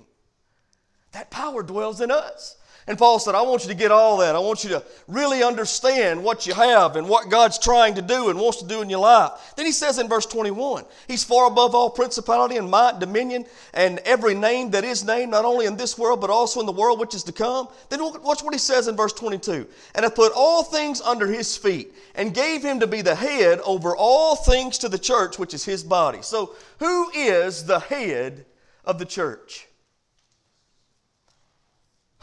That 1.14 1.32
power 1.32 1.64
dwells 1.64 2.02
in 2.02 2.12
us. 2.12 2.58
And 2.88 3.00
Paul 3.00 3.17
said, 3.17 3.34
I 3.34 3.41
want 3.41 3.63
you 3.63 3.69
to 3.69 3.76
get 3.76 3.91
all 3.91 4.17
that. 4.17 4.36
I 4.36 4.39
want 4.39 4.63
you 4.63 4.69
to 4.69 4.84
really 5.08 5.41
understand 5.41 6.24
what 6.24 6.45
you 6.45 6.54
have 6.54 6.95
and 6.95 7.10
what 7.10 7.32
God's 7.32 7.58
trying 7.58 7.95
to 7.95 8.02
do 8.04 8.30
and 8.30 8.39
wants 8.39 8.60
to 8.60 8.67
do 8.67 8.84
in 8.84 8.91
your 8.91 9.00
life. 9.00 9.32
Then 9.56 9.65
he 9.65 9.71
says 9.71 9.98
in 9.98 10.08
verse 10.08 10.28
21, 10.28 10.86
He's 11.08 11.24
far 11.24 11.48
above 11.48 11.74
all 11.74 11.89
principality 11.89 12.58
and 12.58 12.69
might, 12.69 13.00
dominion, 13.00 13.45
and 13.74 13.98
every 14.00 14.36
name 14.36 14.69
that 14.71 14.84
is 14.84 15.04
named, 15.04 15.32
not 15.32 15.45
only 15.45 15.65
in 15.65 15.78
this 15.78 15.98
world, 15.98 16.21
but 16.21 16.30
also 16.30 16.60
in 16.60 16.67
the 16.67 16.71
world 16.71 17.00
which 17.00 17.15
is 17.15 17.24
to 17.24 17.32
come. 17.32 17.69
Then 17.89 18.04
watch 18.04 18.43
what 18.43 18.54
he 18.54 18.60
says 18.60 18.88
in 18.88 18.95
verse 18.95 19.13
22 19.13 19.65
And 19.95 20.04
hath 20.04 20.13
put 20.13 20.32
all 20.36 20.62
things 20.62 21.02
under 21.02 21.26
his 21.26 21.58
feet, 21.58 21.91
and 22.13 22.36
gave 22.36 22.63
him 22.63 22.80
to 22.82 22.88
be 22.88 23.02
the 23.02 23.15
head 23.15 23.62
over 23.62 23.95
all 23.95 24.36
things 24.36 24.78
to 24.80 24.89
the 24.89 25.00
church, 25.00 25.39
which 25.39 25.56
is 25.56 25.65
his 25.65 25.84
body. 25.84 26.19
So, 26.21 26.54
who 26.78 27.10
is 27.15 27.65
the 27.65 27.80
head 27.80 28.45
of 28.84 29.00
the 29.00 29.06
church? 29.06 29.67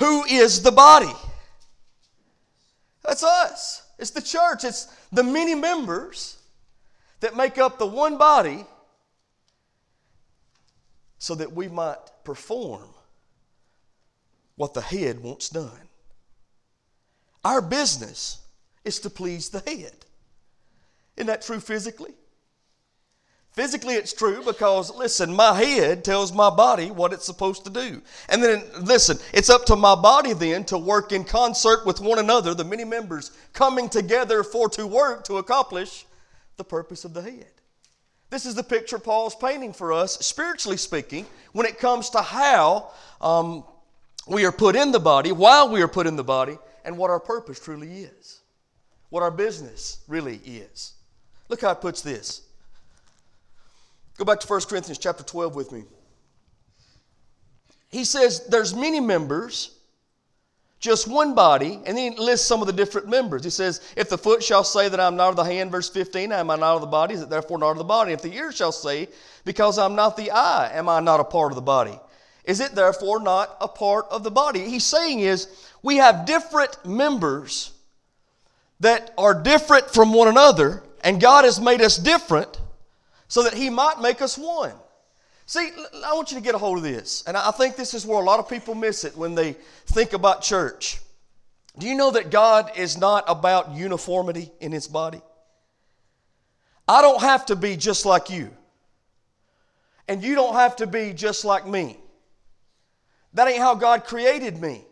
Who 0.02 0.24
is 0.24 0.62
the 0.62 0.72
body? 0.72 1.12
That's 3.04 3.22
us. 3.22 3.86
It's 4.00 4.10
the 4.10 4.20
church. 4.20 4.64
It's 4.64 4.86
the 5.12 5.22
many 5.22 5.54
members 5.54 6.42
that 7.20 7.36
make 7.36 7.56
up 7.56 7.78
the 7.78 7.86
one 7.86 8.18
body 8.18 8.66
so 11.18 11.36
that 11.36 11.52
we 11.52 11.68
might 11.68 12.00
perform 12.24 12.88
what 14.56 14.74
the 14.74 14.80
head 14.80 15.20
wants 15.20 15.50
done. 15.50 15.88
Our 17.44 17.62
business 17.62 18.40
is 18.84 18.98
to 19.00 19.10
please 19.10 19.50
the 19.50 19.60
head. 19.60 19.94
Isn't 21.16 21.28
that 21.28 21.42
true 21.42 21.60
physically? 21.60 22.14
Physically, 23.52 23.94
it's 23.94 24.14
true 24.14 24.42
because, 24.42 24.90
listen, 24.94 25.34
my 25.34 25.52
head 25.52 26.04
tells 26.04 26.32
my 26.32 26.48
body 26.48 26.90
what 26.90 27.12
it's 27.12 27.26
supposed 27.26 27.64
to 27.66 27.70
do. 27.70 28.00
And 28.30 28.42
then, 28.42 28.62
listen, 28.80 29.18
it's 29.34 29.50
up 29.50 29.66
to 29.66 29.76
my 29.76 29.94
body 29.94 30.32
then 30.32 30.64
to 30.64 30.78
work 30.78 31.12
in 31.12 31.22
concert 31.22 31.84
with 31.84 32.00
one 32.00 32.18
another, 32.18 32.54
the 32.54 32.64
many 32.64 32.84
members 32.84 33.30
coming 33.52 33.90
together 33.90 34.42
for 34.42 34.70
to 34.70 34.86
work 34.86 35.24
to 35.24 35.36
accomplish 35.36 36.06
the 36.56 36.64
purpose 36.64 37.04
of 37.04 37.12
the 37.12 37.20
head. 37.20 37.52
This 38.30 38.46
is 38.46 38.54
the 38.54 38.62
picture 38.62 38.98
Paul's 38.98 39.34
painting 39.34 39.74
for 39.74 39.92
us, 39.92 40.16
spiritually 40.24 40.78
speaking, 40.78 41.26
when 41.52 41.66
it 41.66 41.78
comes 41.78 42.08
to 42.10 42.22
how 42.22 42.88
um, 43.20 43.64
we 44.26 44.46
are 44.46 44.52
put 44.52 44.76
in 44.76 44.92
the 44.92 45.00
body, 45.00 45.30
while 45.30 45.68
we 45.68 45.82
are 45.82 45.88
put 45.88 46.06
in 46.06 46.16
the 46.16 46.24
body, 46.24 46.56
and 46.86 46.96
what 46.96 47.10
our 47.10 47.20
purpose 47.20 47.60
truly 47.60 48.04
is, 48.04 48.40
what 49.10 49.22
our 49.22 49.30
business 49.30 49.98
really 50.08 50.40
is. 50.46 50.94
Look 51.50 51.60
how 51.60 51.72
it 51.72 51.82
puts 51.82 52.00
this. 52.00 52.40
Go 54.22 54.26
back 54.26 54.38
to 54.38 54.46
1 54.46 54.60
Corinthians 54.68 54.98
chapter 54.98 55.24
12 55.24 55.56
with 55.56 55.72
me. 55.72 55.82
He 57.88 58.04
says 58.04 58.46
there's 58.46 58.72
many 58.72 59.00
members, 59.00 59.76
just 60.78 61.08
one 61.08 61.34
body, 61.34 61.80
and 61.84 61.98
then 61.98 62.12
he 62.12 62.18
lists 62.20 62.46
some 62.46 62.60
of 62.60 62.68
the 62.68 62.72
different 62.72 63.08
members. 63.08 63.42
He 63.42 63.50
says, 63.50 63.80
If 63.96 64.08
the 64.08 64.16
foot 64.16 64.40
shall 64.40 64.62
say 64.62 64.88
that 64.88 65.00
I'm 65.00 65.16
not 65.16 65.30
of 65.30 65.34
the 65.34 65.42
hand, 65.42 65.72
verse 65.72 65.88
15, 65.88 66.30
am 66.30 66.52
I 66.52 66.54
not 66.54 66.76
of 66.76 66.82
the 66.82 66.86
body? 66.86 67.14
Is 67.14 67.22
it 67.22 67.30
therefore 67.30 67.58
not 67.58 67.72
of 67.72 67.78
the 67.78 67.82
body? 67.82 68.12
If 68.12 68.22
the 68.22 68.32
ear 68.32 68.52
shall 68.52 68.70
say, 68.70 69.08
Because 69.44 69.76
I'm 69.76 69.96
not 69.96 70.16
the 70.16 70.30
eye, 70.30 70.70
am 70.72 70.88
I 70.88 71.00
not 71.00 71.18
a 71.18 71.24
part 71.24 71.50
of 71.50 71.56
the 71.56 71.60
body? 71.60 71.98
Is 72.44 72.60
it 72.60 72.76
therefore 72.76 73.18
not 73.18 73.56
a 73.60 73.66
part 73.66 74.06
of 74.08 74.22
the 74.22 74.30
body? 74.30 74.60
He's 74.60 74.84
saying 74.84 75.18
is, 75.18 75.48
we 75.82 75.96
have 75.96 76.26
different 76.26 76.86
members 76.86 77.72
that 78.78 79.12
are 79.18 79.34
different 79.34 79.90
from 79.90 80.12
one 80.12 80.28
another, 80.28 80.84
and 81.02 81.20
God 81.20 81.44
has 81.44 81.60
made 81.60 81.82
us 81.82 81.96
different 81.96 82.60
so 83.32 83.42
that 83.44 83.54
He 83.54 83.70
might 83.70 83.98
make 83.98 84.20
us 84.20 84.36
one. 84.36 84.74
See, 85.46 85.70
I 86.04 86.12
want 86.12 86.32
you 86.32 86.36
to 86.36 86.42
get 86.42 86.54
a 86.54 86.58
hold 86.58 86.76
of 86.76 86.84
this. 86.84 87.24
And 87.26 87.34
I 87.34 87.50
think 87.50 87.76
this 87.76 87.94
is 87.94 88.04
where 88.04 88.20
a 88.20 88.22
lot 88.22 88.38
of 88.38 88.46
people 88.46 88.74
miss 88.74 89.04
it 89.04 89.16
when 89.16 89.34
they 89.34 89.54
think 89.86 90.12
about 90.12 90.42
church. 90.42 91.00
Do 91.78 91.86
you 91.86 91.94
know 91.94 92.10
that 92.10 92.30
God 92.30 92.72
is 92.76 92.98
not 92.98 93.24
about 93.26 93.74
uniformity 93.74 94.52
in 94.60 94.70
His 94.70 94.86
body? 94.86 95.22
I 96.86 97.00
don't 97.00 97.22
have 97.22 97.46
to 97.46 97.56
be 97.56 97.74
just 97.74 98.04
like 98.04 98.28
you. 98.28 98.50
And 100.08 100.22
you 100.22 100.34
don't 100.34 100.52
have 100.52 100.76
to 100.76 100.86
be 100.86 101.14
just 101.14 101.42
like 101.42 101.66
me. 101.66 101.96
That 103.32 103.48
ain't 103.48 103.60
how 103.60 103.76
God 103.76 104.04
created 104.04 104.60
me. 104.60 104.84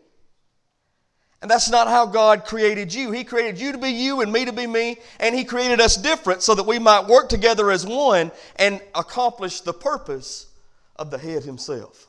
And 1.41 1.49
that's 1.49 1.69
not 1.69 1.87
how 1.87 2.05
God 2.05 2.45
created 2.45 2.93
you. 2.93 3.11
He 3.11 3.23
created 3.23 3.59
you 3.59 3.71
to 3.71 3.77
be 3.77 3.89
you 3.89 4.21
and 4.21 4.31
me 4.31 4.45
to 4.45 4.53
be 4.53 4.67
me, 4.67 4.97
and 5.19 5.33
He 5.33 5.43
created 5.43 5.81
us 5.81 5.97
different 5.97 6.43
so 6.43 6.53
that 6.53 6.67
we 6.67 6.77
might 6.77 7.07
work 7.07 7.29
together 7.29 7.71
as 7.71 7.85
one 7.85 8.31
and 8.57 8.79
accomplish 8.93 9.61
the 9.61 9.73
purpose 9.73 10.47
of 10.97 11.09
the 11.09 11.17
head 11.17 11.43
Himself. 11.43 12.07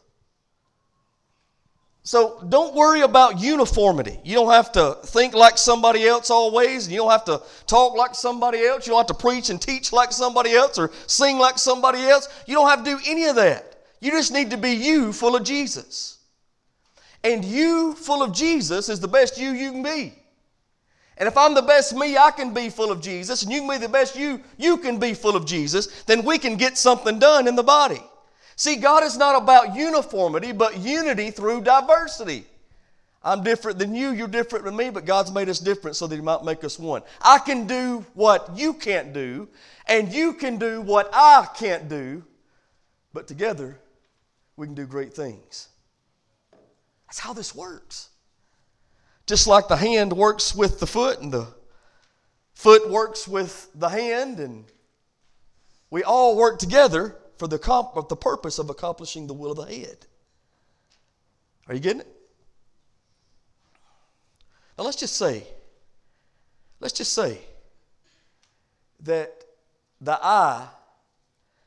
So 2.05 2.45
don't 2.49 2.75
worry 2.75 3.03
about 3.03 3.40
uniformity. 3.40 4.18
You 4.25 4.35
don't 4.35 4.51
have 4.51 4.73
to 4.73 4.99
think 5.05 5.35
like 5.35 5.57
somebody 5.57 6.05
else 6.05 6.31
always, 6.31 6.85
and 6.85 6.92
you 6.92 6.99
don't 6.99 7.11
have 7.12 7.25
to 7.27 7.40
talk 7.66 7.95
like 7.95 8.14
somebody 8.14 8.66
else. 8.66 8.87
You 8.87 8.90
don't 8.90 9.09
have 9.09 9.16
to 9.16 9.23
preach 9.23 9.51
and 9.51 9.62
teach 9.62 9.92
like 9.92 10.12
somebody 10.12 10.53
else 10.53 10.79
or 10.79 10.90
sing 11.07 11.38
like 11.38 11.59
somebody 11.59 12.01
else. 12.01 12.29
You 12.47 12.55
don't 12.55 12.68
have 12.68 12.85
to 12.85 12.97
do 12.97 13.01
any 13.07 13.25
of 13.27 13.37
that. 13.37 13.77
You 14.01 14.11
just 14.11 14.33
need 14.33 14.51
to 14.51 14.57
be 14.57 14.73
you 14.73 15.12
full 15.12 15.37
of 15.37 15.45
Jesus. 15.45 16.18
And 17.25 17.45
you 17.45 17.95
full 17.95 18.23
of 18.23 18.33
Jesus 18.33 18.89
is 18.89 19.01
the 19.01 19.09
best 19.09 19.39
you 19.39 19.51
you 19.51 19.73
can 19.73 19.83
be. 19.83 20.15
And 21.19 21.29
if 21.29 21.37
I'm 21.37 21.55
the 21.55 21.63
best 21.63 21.95
me 21.95 22.17
I 22.17 22.31
can 22.31 22.53
be 22.53 22.69
full 22.69 22.91
of 22.91 23.01
Jesus, 23.01 23.43
and 23.43 23.53
you 23.53 23.61
can 23.61 23.71
be 23.71 23.79
the 23.79 23.89
best 23.89 24.17
you 24.17 24.41
you 24.59 24.79
can 24.79 24.99
be 24.99 25.15
full 25.15 25.37
of 25.37 25.47
Jesus, 25.47 26.03
then 26.05 26.25
we 26.25 26.39
can 26.39 26.57
get 26.57 26.77
something 26.77 27.19
done 27.19 27.47
in 27.47 27.55
the 27.55 27.63
body. 27.63 28.03
See, 28.57 28.77
God 28.77 29.03
is 29.03 29.17
not 29.17 29.41
about 29.41 29.75
uniformity, 29.75 30.53
but 30.53 30.79
unity 30.79 31.31
through 31.31 31.63
diversity. 31.63 32.45
I'm 33.25 33.45
different 33.45 33.79
than 33.79 33.95
you, 33.95 34.11
you're 34.11 34.27
different 34.27 34.65
than 34.65 34.77
me, 34.77 34.91
but 34.91 35.05
God's 35.05 35.31
made 35.31 35.49
us 35.49 35.61
different 35.61 35.97
so 35.97 36.07
that 36.07 36.15
He 36.15 36.21
might 36.21 36.45
make 36.45 36.65
us 36.65 36.79
one. 36.79 37.03
I 37.21 37.39
can 37.39 37.67
do 37.67 38.05
what 38.15 38.51
you 38.57 38.75
can't 38.75 39.13
do, 39.13 39.49
and 39.87 40.13
you 40.13 40.33
can 40.33 40.59
do 40.59 40.81
what 40.81 41.09
I 41.13 41.47
can't 41.55 41.89
do, 41.89 42.25
but 43.13 43.29
together 43.29 43.79
we 44.57 44.67
can 44.67 44.75
do 44.75 44.87
great 44.87 45.15
things. 45.15 45.69
That's 47.12 47.20
how 47.20 47.35
this 47.35 47.55
works. 47.55 48.09
Just 49.27 49.46
like 49.46 49.68
the 49.68 49.77
hand 49.77 50.14
works 50.14 50.55
with 50.55 50.81
the 50.81 50.87
foot, 50.87 51.20
and 51.20 51.31
the 51.31 51.46
foot 52.55 52.88
works 52.88 53.29
with 53.29 53.68
the 53.75 53.90
hand, 53.90 54.40
and 54.40 54.64
we 55.90 56.03
all 56.03 56.38
work 56.38 56.59
together 56.59 57.14
for 57.37 57.46
the, 57.46 57.59
comp- 57.59 58.09
the 58.09 58.16
purpose 58.16 58.59
of 58.59 58.70
accomplishing 58.70 59.27
the 59.27 59.35
will 59.35 59.51
of 59.51 59.59
the 59.59 59.77
head. 59.77 60.07
Are 61.68 61.75
you 61.75 61.81
getting 61.81 62.01
it? 62.01 62.16
Now 64.79 64.85
let's 64.85 64.96
just 64.96 65.16
say, 65.16 65.46
let's 66.81 66.94
just 66.94 67.12
say 67.12 67.40
that 69.01 69.44
the 70.01 70.18
eye 70.25 70.66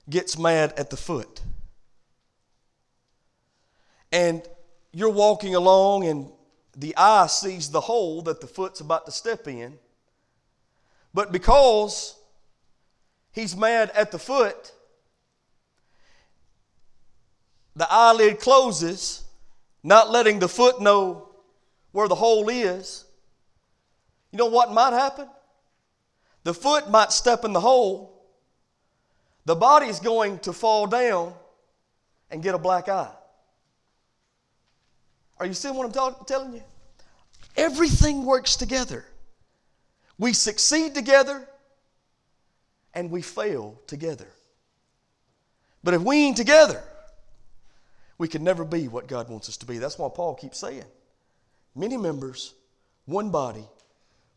gets 0.09 0.39
mad 0.39 0.73
at 0.75 0.89
the 0.89 0.97
foot. 0.97 1.39
And 4.11 4.41
you're 4.95 5.09
walking 5.09 5.55
along 5.55 6.05
and 6.07 6.31
the 6.77 6.95
eye 6.95 7.27
sees 7.27 7.69
the 7.69 7.81
hole 7.81 8.21
that 8.21 8.39
the 8.39 8.47
foot's 8.47 8.79
about 8.79 9.05
to 9.05 9.11
step 9.11 9.45
in. 9.45 9.77
But 11.13 11.33
because 11.33 12.17
he's 13.33 13.57
mad 13.57 13.91
at 13.93 14.13
the 14.13 14.17
foot, 14.17 14.71
the 17.75 17.85
eyelid 17.91 18.39
closes, 18.39 19.25
not 19.83 20.11
letting 20.11 20.39
the 20.39 20.47
foot 20.47 20.79
know 20.79 21.27
where 21.91 22.07
the 22.07 22.15
hole 22.15 22.47
is. 22.47 23.03
You 24.31 24.37
know 24.37 24.45
what 24.45 24.71
might 24.71 24.93
happen? 24.93 25.27
The 26.45 26.53
foot 26.53 26.89
might 26.89 27.11
step 27.11 27.43
in 27.43 27.51
the 27.51 27.59
hole, 27.59 28.25
the 29.43 29.55
body's 29.55 29.99
going 29.99 30.39
to 30.39 30.53
fall 30.53 30.87
down 30.87 31.33
and 32.31 32.41
get 32.41 32.55
a 32.55 32.57
black 32.57 32.87
eye. 32.87 33.11
Are 35.39 35.45
you 35.45 35.53
seeing 35.53 35.75
what 35.75 35.85
I'm 35.85 36.25
telling 36.25 36.53
you? 36.53 36.63
Everything 37.57 38.25
works 38.25 38.55
together. 38.55 39.05
We 40.17 40.33
succeed 40.33 40.93
together 40.95 41.47
and 42.93 43.11
we 43.11 43.21
fail 43.21 43.79
together. 43.87 44.27
But 45.83 45.93
if 45.93 46.01
we 46.01 46.17
ain't 46.17 46.37
together, 46.37 46.81
we 48.17 48.27
can 48.27 48.43
never 48.43 48.63
be 48.63 48.87
what 48.87 49.07
God 49.07 49.29
wants 49.29 49.49
us 49.49 49.57
to 49.57 49.65
be. 49.65 49.77
That's 49.77 49.99
why 49.99 50.09
Paul 50.13 50.35
keeps 50.35 50.57
saying 50.57 50.85
many 51.75 51.97
members, 51.97 52.53
one 53.05 53.29
body, 53.29 53.65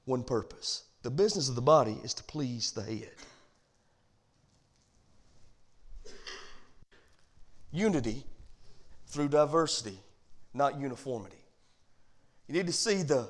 one 0.04 0.24
purpose. 0.24 0.82
The 1.02 1.10
business 1.10 1.48
of 1.48 1.54
the 1.54 1.62
body 1.62 1.96
is 2.02 2.12
to 2.14 2.24
please 2.24 2.72
the 2.72 2.82
head. 2.82 3.12
Unity 7.70 8.24
through 9.06 9.28
diversity, 9.28 9.98
not 10.58 10.78
uniformity. 10.78 11.36
You 12.46 12.54
need 12.54 12.66
to 12.66 12.72
see 12.72 13.02
the 13.02 13.28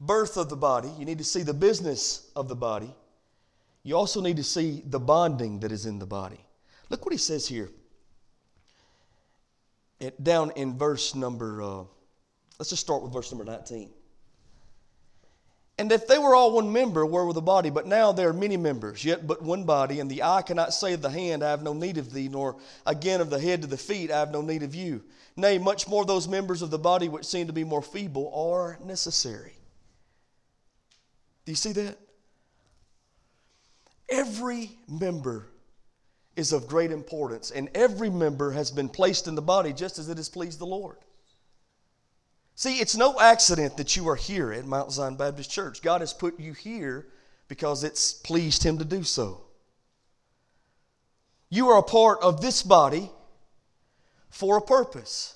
birth 0.00 0.36
of 0.36 0.50
the 0.50 0.56
body, 0.56 0.90
you 0.98 1.06
need 1.06 1.18
to 1.18 1.24
see 1.24 1.42
the 1.42 1.54
business 1.54 2.30
of 2.36 2.48
the 2.48 2.56
body. 2.56 2.94
You 3.82 3.96
also 3.96 4.20
need 4.20 4.36
to 4.36 4.44
see 4.44 4.82
the 4.84 4.98
bonding 4.98 5.60
that 5.60 5.72
is 5.72 5.86
in 5.86 5.98
the 5.98 6.06
body. 6.06 6.40
Look 6.90 7.06
what 7.06 7.12
he 7.12 7.18
says 7.18 7.46
here 7.46 7.70
it, 10.00 10.22
down 10.22 10.52
in 10.56 10.76
verse 10.76 11.14
number, 11.14 11.62
uh, 11.62 11.84
let's 12.58 12.70
just 12.70 12.82
start 12.82 13.02
with 13.02 13.12
verse 13.12 13.32
number 13.32 13.44
19. 13.44 13.90
And 15.78 15.92
if 15.92 16.06
they 16.06 16.18
were 16.18 16.34
all 16.34 16.52
one 16.52 16.72
member, 16.72 17.04
where 17.04 17.24
were 17.24 17.34
the 17.34 17.42
body? 17.42 17.68
But 17.68 17.86
now 17.86 18.10
there 18.10 18.30
are 18.30 18.32
many 18.32 18.56
members, 18.56 19.04
yet 19.04 19.26
but 19.26 19.42
one 19.42 19.64
body. 19.64 20.00
And 20.00 20.10
the 20.10 20.22
eye 20.22 20.42
cannot 20.42 20.72
say 20.72 20.94
of 20.94 21.02
the 21.02 21.10
hand, 21.10 21.44
I 21.44 21.50
have 21.50 21.62
no 21.62 21.74
need 21.74 21.98
of 21.98 22.12
thee, 22.12 22.28
nor 22.28 22.56
again 22.86 23.20
of 23.20 23.28
the 23.28 23.38
head 23.38 23.60
to 23.60 23.68
the 23.68 23.76
feet, 23.76 24.10
I 24.10 24.20
have 24.20 24.32
no 24.32 24.40
need 24.40 24.62
of 24.62 24.74
you. 24.74 25.02
Nay, 25.36 25.58
much 25.58 25.86
more 25.86 26.06
those 26.06 26.26
members 26.26 26.62
of 26.62 26.70
the 26.70 26.78
body 26.78 27.10
which 27.10 27.26
seem 27.26 27.46
to 27.48 27.52
be 27.52 27.64
more 27.64 27.82
feeble 27.82 28.32
are 28.34 28.78
necessary. 28.82 29.52
Do 31.44 31.52
you 31.52 31.56
see 31.56 31.72
that? 31.72 31.98
Every 34.08 34.70
member 34.88 35.46
is 36.36 36.52
of 36.52 36.68
great 36.68 36.90
importance, 36.90 37.50
and 37.50 37.68
every 37.74 38.08
member 38.08 38.52
has 38.52 38.70
been 38.70 38.88
placed 38.88 39.28
in 39.28 39.34
the 39.34 39.42
body 39.42 39.74
just 39.74 39.98
as 39.98 40.08
it 40.08 40.16
has 40.16 40.30
pleased 40.30 40.58
the 40.58 40.66
Lord. 40.66 40.96
See, 42.58 42.80
it's 42.80 42.96
no 42.96 43.20
accident 43.20 43.76
that 43.76 43.96
you 43.96 44.08
are 44.08 44.16
here 44.16 44.50
at 44.50 44.64
Mount 44.64 44.90
Zion 44.90 45.16
Baptist 45.16 45.50
Church. 45.50 45.82
God 45.82 46.00
has 46.00 46.14
put 46.14 46.40
you 46.40 46.54
here 46.54 47.06
because 47.48 47.84
it's 47.84 48.14
pleased 48.14 48.62
Him 48.62 48.78
to 48.78 48.84
do 48.84 49.02
so. 49.04 49.42
You 51.50 51.68
are 51.68 51.78
a 51.78 51.82
part 51.82 52.18
of 52.22 52.40
this 52.40 52.62
body 52.62 53.10
for 54.30 54.56
a 54.56 54.62
purpose. 54.62 55.35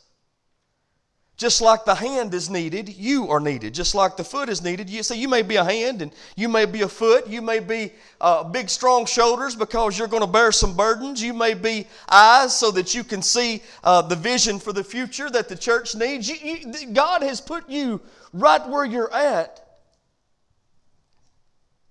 Just 1.41 1.63
like 1.63 1.87
the 1.87 1.95
hand 1.95 2.35
is 2.35 2.51
needed, 2.51 2.91
you 2.91 3.31
are 3.31 3.41
needed. 3.41 3.73
Just 3.73 3.95
like 3.95 4.15
the 4.15 4.23
foot 4.23 4.51
is 4.51 4.63
needed. 4.63 4.91
You 4.91 5.03
see, 5.03 5.19
you 5.19 5.27
may 5.27 5.41
be 5.41 5.57
a 5.57 5.65
hand 5.65 6.03
and 6.03 6.13
you 6.37 6.51
may 6.51 6.67
be 6.67 6.83
a 6.83 6.89
foot. 6.89 7.27
You 7.27 7.41
may 7.41 7.61
be 7.61 7.93
uh, 8.21 8.45
big, 8.45 8.69
strong 8.69 9.07
shoulders 9.07 9.57
because 9.57 9.99
you're 9.99 10.07
going 10.07 10.21
to 10.21 10.27
bear 10.27 10.53
some 10.53 10.77
burdens. 10.77 11.23
You 11.23 11.33
may 11.33 11.55
be 11.55 11.87
eyes 12.11 12.55
so 12.55 12.71
that 12.73 12.95
you 12.95 13.03
can 13.03 13.23
see 13.23 13.63
uh, 13.83 14.03
the 14.03 14.17
vision 14.17 14.59
for 14.59 14.75
the 14.75 14.85
future 14.85 15.31
that 15.31 15.49
the 15.49 15.57
church 15.57 15.95
needs. 15.95 16.29
You, 16.29 16.59
you, 16.59 16.89
God 16.89 17.23
has 17.23 17.41
put 17.41 17.71
you 17.71 18.03
right 18.35 18.69
where 18.69 18.85
you're 18.85 19.11
at 19.11 19.67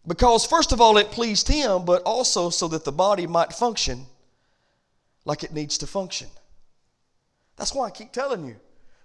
because, 0.06 0.46
first 0.46 0.72
of 0.74 0.80
all, 0.80 0.96
it 0.98 1.10
pleased 1.10 1.48
Him, 1.48 1.86
but 1.86 2.04
also 2.04 2.52
so 2.52 2.68
that 2.68 2.86
the 2.86 2.92
body 2.92 3.26
might 3.26 3.52
function 3.52 4.06
like 5.26 5.44
it 5.44 5.54
needs 5.54 5.80
to 5.80 5.88
function. 5.88 6.28
That's 7.58 7.74
why 7.74 7.88
I 7.88 7.90
keep 7.90 8.12
telling 8.12 8.46
you 8.46 8.58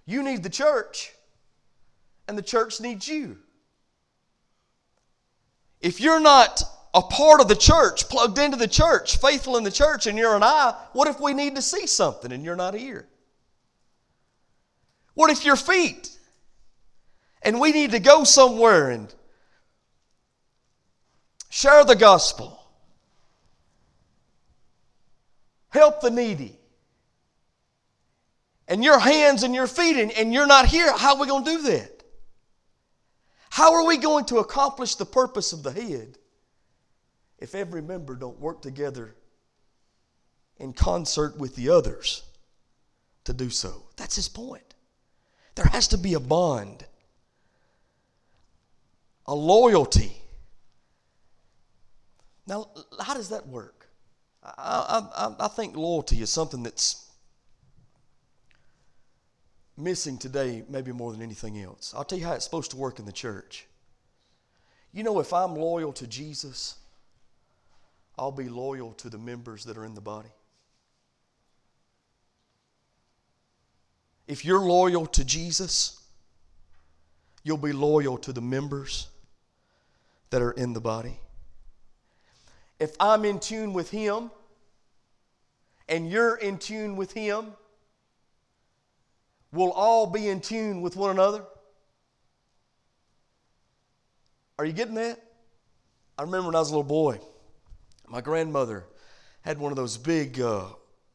you 0.05 0.23
need 0.23 0.43
the 0.43 0.49
church, 0.49 1.11
and 2.27 2.37
the 2.37 2.43
church 2.43 2.79
needs 2.79 3.07
you. 3.07 3.37
If 5.81 5.99
you're 5.99 6.19
not 6.19 6.63
a 6.93 7.01
part 7.01 7.41
of 7.41 7.47
the 7.47 7.55
church, 7.55 8.07
plugged 8.07 8.37
into 8.37 8.57
the 8.57 8.67
church, 8.67 9.17
faithful 9.17 9.57
in 9.57 9.63
the 9.63 9.71
church, 9.71 10.07
and 10.07 10.17
you're 10.17 10.35
an 10.35 10.43
eye, 10.43 10.73
what 10.93 11.07
if 11.07 11.19
we 11.19 11.33
need 11.33 11.55
to 11.55 11.61
see 11.61 11.87
something 11.87 12.31
and 12.31 12.43
you're 12.43 12.55
not 12.55 12.73
here? 12.73 13.07
What 15.13 15.29
if 15.29 15.45
your 15.45 15.55
feet 15.55 16.11
and 17.41 17.59
we 17.59 17.71
need 17.71 17.91
to 17.91 17.99
go 17.99 18.23
somewhere 18.23 18.89
and 18.89 19.13
share 21.49 21.83
the 21.83 21.95
gospel, 21.95 22.59
help 25.69 26.01
the 26.01 26.11
needy? 26.11 26.57
And 28.67 28.83
your 28.83 28.99
hands 28.99 29.43
and 29.43 29.53
your 29.53 29.67
feet, 29.67 29.97
and, 29.97 30.11
and 30.11 30.33
you're 30.33 30.47
not 30.47 30.65
here, 30.65 30.91
how 30.97 31.15
are 31.15 31.21
we 31.21 31.27
going 31.27 31.45
to 31.45 31.51
do 31.51 31.61
that? 31.63 32.03
How 33.49 33.73
are 33.73 33.85
we 33.85 33.97
going 33.97 34.25
to 34.25 34.39
accomplish 34.39 34.95
the 34.95 35.05
purpose 35.05 35.53
of 35.53 35.63
the 35.63 35.71
head 35.71 36.17
if 37.37 37.55
every 37.55 37.81
member 37.81 38.15
don't 38.15 38.39
work 38.39 38.61
together 38.61 39.15
in 40.57 40.73
concert 40.73 41.37
with 41.37 41.55
the 41.55 41.69
others 41.69 42.23
to 43.23 43.33
do 43.33 43.49
so? 43.49 43.83
That's 43.95 44.15
his 44.15 44.27
point. 44.27 44.73
There 45.55 45.65
has 45.65 45.87
to 45.89 45.97
be 45.97 46.15
a 46.15 46.19
bond, 46.19 46.85
a 49.25 49.33
loyalty. 49.33 50.17
Now, 52.45 52.67
how 52.99 53.13
does 53.13 53.29
that 53.29 53.47
work? 53.47 53.87
I, 54.43 55.07
I, 55.15 55.45
I 55.45 55.47
think 55.47 55.77
loyalty 55.77 56.21
is 56.21 56.29
something 56.29 56.61
that's 56.61 57.04
missing 59.77 60.17
today, 60.17 60.63
maybe 60.69 60.91
more 60.91 61.11
than 61.11 61.21
anything 61.21 61.59
else. 61.61 61.93
I'll 61.95 62.03
tell 62.03 62.17
you 62.17 62.25
how 62.25 62.33
it's 62.33 62.45
supposed 62.45 62.71
to 62.71 62.77
work 62.77 62.99
in 62.99 63.05
the 63.05 63.11
church. 63.11 63.67
You 64.93 65.03
know, 65.03 65.19
if 65.19 65.33
I'm 65.33 65.55
loyal 65.55 65.91
to 65.93 66.07
Jesus, 66.07 66.75
I'll 68.17 68.31
be 68.31 68.47
loyal 68.47 68.93
to 68.93 69.09
the 69.09 69.17
members 69.17 69.65
that 69.65 69.77
are 69.77 69.85
in 69.85 69.93
the 69.93 70.01
body. 70.01 70.29
If 74.27 74.45
you're 74.45 74.61
loyal 74.61 75.05
to 75.07 75.25
Jesus, 75.25 76.01
you'll 77.43 77.57
be 77.57 77.73
loyal 77.73 78.17
to 78.19 78.33
the 78.33 78.41
members 78.41 79.07
that 80.29 80.41
are 80.41 80.51
in 80.51 80.73
the 80.73 80.81
body. 80.81 81.19
If 82.79 82.95
I'm 82.99 83.23
in 83.23 83.39
tune 83.39 83.73
with 83.73 83.91
Him 83.91 84.31
and 85.87 86.09
you're 86.09 86.35
in 86.35 86.57
tune 86.57 86.95
with 86.95 87.11
Him, 87.11 87.53
we'll 89.55 89.71
all 89.71 90.07
be 90.07 90.27
in 90.27 90.41
tune 90.41 90.81
with 90.81 90.95
one 90.95 91.11
another. 91.11 91.43
Are 94.57 94.65
you 94.65 94.73
getting 94.73 94.95
that? 94.95 95.21
I 96.17 96.23
remember 96.23 96.47
when 96.47 96.55
I 96.55 96.59
was 96.59 96.69
a 96.69 96.71
little 96.71 96.83
boy, 96.83 97.19
my 98.07 98.21
grandmother 98.21 98.85
had 99.41 99.57
one 99.57 99.71
of 99.71 99.75
those 99.75 99.97
big, 99.97 100.39
uh, 100.39 100.65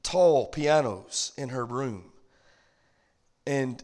tall 0.02 0.46
pianos 0.46 1.32
in 1.36 1.50
her 1.50 1.64
room. 1.64 2.04
And 3.46 3.82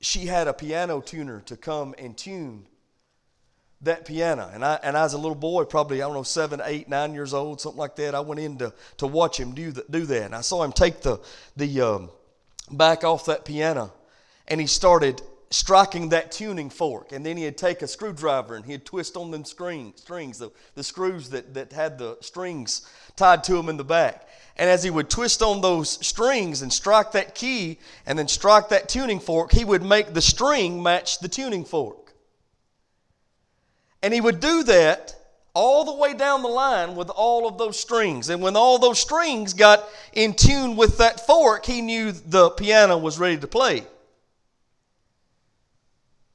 she 0.00 0.26
had 0.26 0.48
a 0.48 0.52
piano 0.52 1.00
tuner 1.00 1.40
to 1.46 1.56
come 1.56 1.94
and 1.98 2.16
tune 2.16 2.66
that 3.80 4.06
piano. 4.06 4.50
And 4.52 4.64
I, 4.64 4.78
and 4.82 4.96
I 4.96 5.02
was 5.02 5.12
a 5.12 5.18
little 5.18 5.34
boy, 5.34 5.64
probably, 5.64 6.02
I 6.02 6.06
don't 6.06 6.14
know, 6.14 6.22
seven, 6.22 6.60
eight, 6.64 6.88
nine 6.88 7.14
years 7.14 7.34
old, 7.34 7.60
something 7.60 7.78
like 7.78 7.96
that. 7.96 8.14
I 8.14 8.20
went 8.20 8.40
in 8.40 8.58
to, 8.58 8.72
to 8.98 9.06
watch 9.06 9.38
him 9.38 9.54
do, 9.54 9.72
the, 9.72 9.84
do 9.88 10.06
that. 10.06 10.24
And 10.24 10.34
I 10.34 10.40
saw 10.40 10.62
him 10.62 10.72
take 10.72 11.00
the, 11.00 11.20
the 11.56 11.80
um, 11.80 12.10
back 12.70 13.04
off 13.04 13.26
that 13.26 13.44
piano 13.44 13.92
and 14.48 14.60
he 14.60 14.66
started 14.66 15.22
striking 15.50 16.08
that 16.08 16.32
tuning 16.32 16.68
fork. 16.68 17.12
And 17.12 17.24
then 17.24 17.36
he'd 17.36 17.56
take 17.56 17.82
a 17.82 17.88
screwdriver 17.88 18.56
and 18.56 18.64
he'd 18.64 18.84
twist 18.84 19.16
on 19.16 19.30
them 19.30 19.44
string, 19.44 19.92
strings, 19.96 20.38
the, 20.38 20.50
the 20.74 20.82
screws 20.82 21.30
that, 21.30 21.54
that 21.54 21.72
had 21.72 21.98
the 21.98 22.18
strings 22.20 22.88
tied 23.16 23.44
to 23.44 23.54
them 23.54 23.68
in 23.68 23.76
the 23.76 23.84
back. 23.84 24.28
And 24.56 24.68
as 24.68 24.82
he 24.84 24.90
would 24.90 25.10
twist 25.10 25.42
on 25.42 25.60
those 25.60 26.04
strings 26.04 26.62
and 26.62 26.72
strike 26.72 27.12
that 27.12 27.34
key 27.34 27.78
and 28.06 28.18
then 28.18 28.28
strike 28.28 28.68
that 28.68 28.88
tuning 28.88 29.20
fork, 29.20 29.52
he 29.52 29.64
would 29.64 29.82
make 29.82 30.12
the 30.12 30.22
string 30.22 30.82
match 30.82 31.18
the 31.18 31.28
tuning 31.28 31.64
fork. 31.64 32.14
And 34.02 34.12
he 34.12 34.20
would 34.20 34.40
do 34.40 34.62
that 34.64 35.14
all 35.54 35.84
the 35.84 35.94
way 35.94 36.14
down 36.14 36.42
the 36.42 36.48
line 36.48 36.96
with 36.96 37.08
all 37.10 37.46
of 37.46 37.58
those 37.58 37.78
strings. 37.78 38.28
And 38.28 38.42
when 38.42 38.56
all 38.56 38.78
those 38.78 38.98
strings 38.98 39.54
got 39.54 39.84
in 40.12 40.34
tune 40.34 40.76
with 40.76 40.98
that 40.98 41.24
fork, 41.26 41.64
he 41.64 41.80
knew 41.80 42.12
the 42.12 42.50
piano 42.50 42.98
was 42.98 43.18
ready 43.18 43.38
to 43.38 43.46
play. 43.46 43.84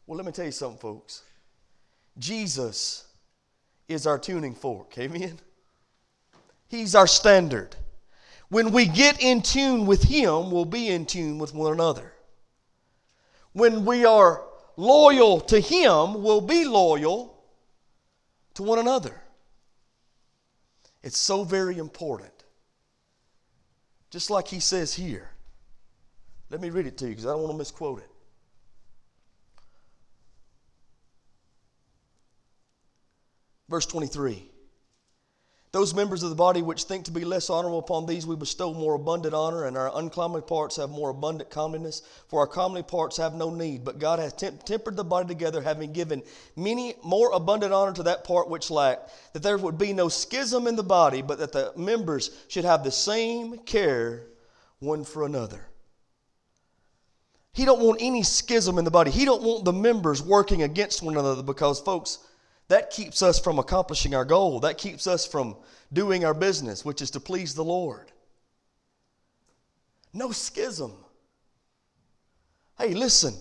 Well, 0.07 0.17
let 0.17 0.25
me 0.25 0.31
tell 0.31 0.45
you 0.45 0.51
something, 0.51 0.79
folks. 0.79 1.23
Jesus 2.17 3.05
is 3.87 4.07
our 4.07 4.17
tuning 4.17 4.55
fork. 4.55 4.97
Amen? 4.97 5.37
He's 6.69 6.95
our 6.95 7.07
standard. 7.07 7.75
When 8.49 8.71
we 8.71 8.85
get 8.85 9.21
in 9.21 9.41
tune 9.41 9.85
with 9.85 10.03
Him, 10.03 10.49
we'll 10.49 10.65
be 10.65 10.89
in 10.89 11.05
tune 11.05 11.37
with 11.37 11.53
one 11.53 11.73
another. 11.73 12.13
When 13.53 13.85
we 13.85 14.05
are 14.05 14.43
loyal 14.77 15.41
to 15.41 15.59
Him, 15.59 16.23
we'll 16.23 16.41
be 16.41 16.65
loyal 16.65 17.38
to 18.59 18.63
one 18.63 18.77
another. 18.77 19.13
It's 21.01 21.17
so 21.17 21.45
very 21.45 21.77
important. 21.77 22.33
Just 24.09 24.29
like 24.29 24.49
He 24.49 24.59
says 24.59 24.93
here. 24.93 25.29
Let 26.49 26.59
me 26.59 26.69
read 26.69 26.85
it 26.85 26.97
to 26.97 27.05
you 27.05 27.11
because 27.11 27.25
I 27.25 27.29
don't 27.29 27.39
want 27.39 27.53
to 27.53 27.57
misquote 27.57 27.99
it. 27.99 28.09
Verse 33.69 33.85
23. 33.85 34.48
Those 35.71 35.93
members 35.93 36.23
of 36.23 36.31
the 36.31 36.35
body 36.35 36.63
which 36.63 36.85
think 36.85 37.05
to 37.05 37.11
be 37.11 37.23
less 37.23 37.47
honorable 37.47 37.77
upon 37.77 38.07
these 38.07 38.25
we 38.25 38.35
bestow 38.35 38.73
more 38.73 38.95
abundant 38.95 39.35
honor, 39.35 39.65
and 39.65 39.77
our 39.77 39.91
uncomely 39.95 40.41
parts 40.41 40.77
have 40.77 40.89
more 40.89 41.11
abundant 41.11 41.51
comeliness. 41.51 42.01
For 42.27 42.39
our 42.39 42.47
comely 42.47 42.81
parts 42.81 43.17
have 43.17 43.35
no 43.35 43.51
need, 43.51 43.85
but 43.85 43.99
God 43.99 44.17
hath 44.17 44.35
temp- 44.35 44.63
tempered 44.63 44.95
the 44.95 45.03
body 45.03 45.27
together, 45.27 45.61
having 45.61 45.93
given 45.93 46.23
many 46.55 46.95
more 47.03 47.31
abundant 47.33 47.71
honor 47.71 47.93
to 47.93 48.03
that 48.03 48.23
part 48.23 48.49
which 48.49 48.71
lacked, 48.71 49.11
that 49.33 49.43
there 49.43 49.59
would 49.59 49.77
be 49.77 49.93
no 49.93 50.09
schism 50.09 50.65
in 50.65 50.75
the 50.75 50.81
body, 50.81 51.21
but 51.21 51.37
that 51.37 51.51
the 51.51 51.71
members 51.75 52.31
should 52.47 52.65
have 52.65 52.83
the 52.83 52.91
same 52.91 53.59
care 53.59 54.23
one 54.79 55.03
for 55.03 55.23
another. 55.23 55.67
He 57.53 57.65
don't 57.65 57.81
want 57.81 58.01
any 58.01 58.23
schism 58.23 58.79
in 58.79 58.85
the 58.85 58.91
body. 58.91 59.11
He 59.11 59.25
don't 59.25 59.43
want 59.43 59.65
the 59.65 59.73
members 59.73 60.21
working 60.21 60.63
against 60.63 61.03
one 61.03 61.15
another 61.15 61.43
because, 61.43 61.79
folks, 61.79 62.19
that 62.69 62.91
keeps 62.91 63.21
us 63.21 63.39
from 63.39 63.59
accomplishing 63.59 64.15
our 64.15 64.23
goal. 64.23 64.61
That 64.61 64.77
keeps 64.77 65.07
us 65.07 65.25
from 65.25 65.57
doing 65.91 66.23
our 66.23 66.35
business, 66.35 66.85
which 66.85 67.01
is 67.01 67.11
to 67.11 67.19
please 67.19 67.53
the 67.55 67.63
Lord. 67.63 68.11
No 70.13 70.31
schism. 70.31 70.93
Hey, 72.77 72.93
listen, 72.93 73.33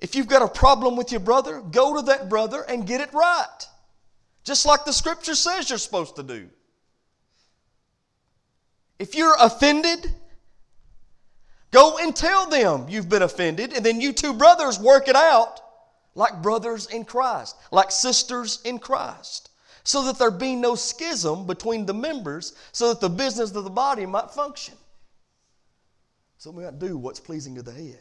if 0.00 0.14
you've 0.14 0.26
got 0.26 0.42
a 0.42 0.48
problem 0.48 0.96
with 0.96 1.12
your 1.12 1.20
brother, 1.20 1.60
go 1.60 1.96
to 1.96 2.02
that 2.06 2.28
brother 2.28 2.64
and 2.68 2.86
get 2.86 3.00
it 3.00 3.12
right. 3.14 3.66
Just 4.44 4.66
like 4.66 4.84
the 4.84 4.92
scripture 4.92 5.36
says 5.36 5.70
you're 5.70 5.78
supposed 5.78 6.16
to 6.16 6.22
do. 6.24 6.48
If 8.98 9.14
you're 9.14 9.36
offended, 9.40 10.12
go 11.70 11.98
and 11.98 12.14
tell 12.14 12.48
them 12.48 12.86
you've 12.88 13.08
been 13.08 13.22
offended, 13.22 13.72
and 13.72 13.86
then 13.86 14.00
you 14.00 14.12
two 14.12 14.32
brothers 14.32 14.78
work 14.78 15.06
it 15.06 15.16
out 15.16 15.60
like 16.16 16.42
brothers 16.42 16.86
in 16.86 17.04
Christ, 17.04 17.54
like 17.70 17.92
sisters 17.92 18.60
in 18.64 18.80
Christ, 18.80 19.50
so 19.84 20.04
that 20.06 20.18
there 20.18 20.32
be 20.32 20.56
no 20.56 20.74
schism 20.74 21.46
between 21.46 21.86
the 21.86 21.94
members, 21.94 22.56
so 22.72 22.88
that 22.88 23.00
the 23.00 23.10
business 23.10 23.54
of 23.54 23.62
the 23.62 23.70
body 23.70 24.06
might 24.06 24.30
function. 24.30 24.74
So 26.38 26.50
we 26.50 26.64
might 26.64 26.78
do 26.78 26.96
what's 26.96 27.20
pleasing 27.20 27.54
to 27.54 27.62
the 27.62 27.72
head. 27.72 28.00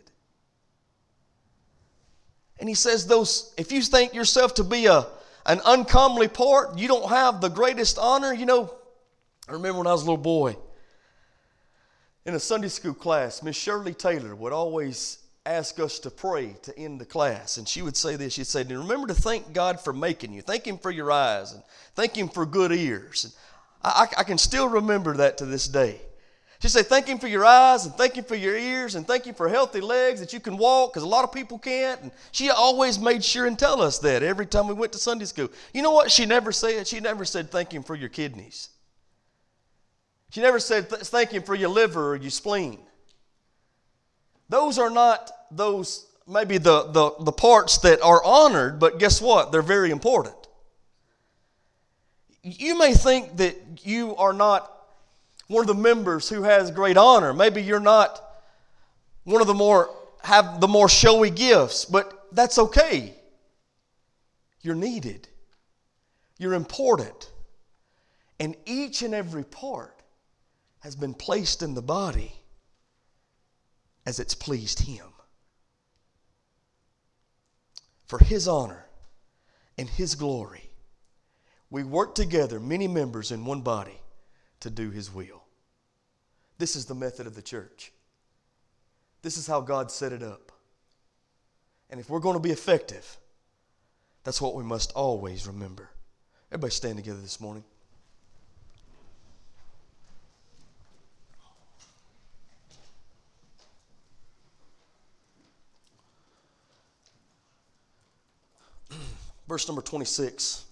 And 2.57 2.69
he 2.69 2.75
says, 2.75 3.05
those, 3.05 3.53
if 3.57 3.71
you 3.71 3.81
think 3.81 4.13
yourself 4.13 4.55
to 4.55 4.63
be 4.63 4.85
a, 4.85 5.05
an 5.45 5.59
uncomely 5.65 6.29
part, 6.29 6.77
you 6.77 6.87
don't 6.87 7.09
have 7.09 7.41
the 7.41 7.49
greatest 7.49 7.99
honor. 7.99 8.33
You 8.33 8.45
know, 8.45 8.73
I 9.49 9.51
remember 9.51 9.79
when 9.79 9.87
I 9.87 9.91
was 9.91 10.03
a 10.03 10.05
little 10.05 10.17
boy 10.17 10.55
in 12.25 12.33
a 12.33 12.39
Sunday 12.39 12.69
school 12.69 12.93
class, 12.93 13.43
Miss 13.43 13.57
Shirley 13.57 13.93
Taylor 13.93 14.33
would 14.35 14.53
always 14.53 15.17
ask 15.45 15.79
us 15.79 15.99
to 15.99 16.09
pray 16.09 16.55
to 16.63 16.77
end 16.77 16.99
the 16.99 17.05
class. 17.05 17.57
And 17.57 17.67
she 17.67 17.81
would 17.81 17.95
say 17.95 18.15
this 18.15 18.33
She'd 18.33 18.47
say, 18.47 18.63
Remember 18.63 19.07
to 19.07 19.13
thank 19.13 19.53
God 19.53 19.79
for 19.79 19.93
making 19.93 20.33
you. 20.33 20.41
Thank 20.41 20.65
Him 20.65 20.77
for 20.77 20.91
your 20.91 21.11
eyes 21.11 21.51
and 21.51 21.61
thank 21.93 22.15
Him 22.15 22.29
for 22.29 22.45
good 22.45 22.71
ears. 22.71 23.25
And 23.25 23.33
I, 23.83 24.07
I 24.17 24.23
can 24.23 24.37
still 24.37 24.67
remember 24.67 25.17
that 25.17 25.37
to 25.39 25.45
this 25.45 25.67
day. 25.67 26.01
She'd 26.61 26.69
say, 26.69 26.83
Thank 26.83 27.07
Him 27.07 27.19
for 27.19 27.27
your 27.27 27.45
eyes 27.45 27.85
and 27.85 27.93
thank 27.95 28.15
Him 28.15 28.23
for 28.23 28.35
your 28.35 28.57
ears 28.57 28.95
and 28.95 29.07
thank 29.07 29.25
Him 29.25 29.35
for 29.35 29.47
healthy 29.47 29.81
legs 29.81 30.19
that 30.19 30.33
you 30.33 30.39
can 30.39 30.57
walk 30.57 30.93
because 30.93 31.03
a 31.03 31.07
lot 31.09 31.23
of 31.23 31.31
people 31.31 31.59
can't. 31.59 32.01
And 32.01 32.11
she 32.31 32.49
always 32.49 32.97
made 32.99 33.23
sure 33.23 33.45
and 33.45 33.57
tell 33.57 33.81
us 33.81 33.99
that 33.99 34.23
every 34.23 34.45
time 34.45 34.67
we 34.67 34.73
went 34.73 34.91
to 34.93 34.97
Sunday 34.97 35.25
school. 35.25 35.49
You 35.73 35.83
know 35.83 35.91
what 35.91 36.09
she 36.09 36.25
never 36.25 36.51
said? 36.51 36.87
She 36.87 36.99
never 36.99 37.25
said, 37.25 37.51
Thank 37.51 37.71
Him 37.71 37.83
for 37.83 37.95
your 37.95 38.09
kidneys. 38.09 38.69
She 40.31 40.41
never 40.41 40.59
said, 40.59 40.89
Thank 40.89 41.31
Him 41.31 41.43
for 41.43 41.55
your 41.55 41.69
liver 41.69 42.13
or 42.13 42.15
your 42.15 42.31
spleen. 42.31 42.79
Those 44.49 44.77
are 44.77 44.89
not 44.89 45.31
those, 45.51 46.05
maybe 46.27 46.57
the, 46.57 46.83
the, 46.91 47.11
the 47.19 47.31
parts 47.31 47.79
that 47.79 48.01
are 48.01 48.23
honored, 48.23 48.79
but 48.79 48.99
guess 48.99 49.21
what? 49.21 49.51
They're 49.51 49.61
very 49.61 49.91
important. 49.91 50.35
You 52.43 52.77
may 52.77 52.93
think 52.93 53.37
that 53.37 53.55
you 53.83 54.15
are 54.17 54.33
not 54.33 54.71
one 55.47 55.61
of 55.61 55.67
the 55.67 55.73
members 55.73 56.29
who 56.29 56.43
has 56.43 56.71
great 56.71 56.97
honor. 56.97 57.33
Maybe 57.33 57.61
you're 57.61 57.79
not 57.79 58.21
one 59.23 59.41
of 59.41 59.47
the 59.47 59.53
more 59.53 59.89
have 60.23 60.59
the 60.59 60.67
more 60.67 60.89
showy 60.89 61.29
gifts, 61.29 61.85
but 61.85 62.27
that's 62.31 62.57
okay. 62.57 63.13
You're 64.61 64.75
needed. 64.75 65.27
You're 66.37 66.53
important. 66.53 67.31
And 68.39 68.55
each 68.65 69.01
and 69.03 69.13
every 69.13 69.43
part 69.43 70.01
has 70.79 70.95
been 70.95 71.13
placed 71.13 71.61
in 71.61 71.75
the 71.75 71.81
body 71.81 72.33
as 74.05 74.19
it's 74.19 74.35
pleased 74.35 74.81
Him. 74.81 75.05
For 78.05 78.19
His 78.19 78.47
honor 78.47 78.85
and 79.77 79.89
His 79.89 80.15
glory, 80.15 80.69
we 81.69 81.83
work 81.83 82.15
together, 82.15 82.59
many 82.59 82.87
members 82.87 83.31
in 83.31 83.45
one 83.45 83.61
body, 83.61 83.99
to 84.59 84.69
do 84.69 84.91
His 84.91 85.13
will. 85.13 85.43
This 86.57 86.75
is 86.75 86.85
the 86.85 86.95
method 86.95 87.27
of 87.27 87.35
the 87.35 87.41
church. 87.41 87.91
This 89.21 89.37
is 89.37 89.47
how 89.47 89.61
God 89.61 89.91
set 89.91 90.13
it 90.13 90.23
up. 90.23 90.51
And 91.89 91.99
if 91.99 92.09
we're 92.09 92.19
going 92.19 92.35
to 92.35 92.39
be 92.39 92.51
effective, 92.51 93.17
that's 94.23 94.41
what 94.41 94.55
we 94.55 94.63
must 94.63 94.91
always 94.93 95.47
remember. 95.47 95.89
Everybody 96.51 96.71
stand 96.71 96.97
together 96.97 97.19
this 97.19 97.41
morning. 97.41 97.63
Verse 109.47 109.67
number 109.67 109.81
26 109.81 110.65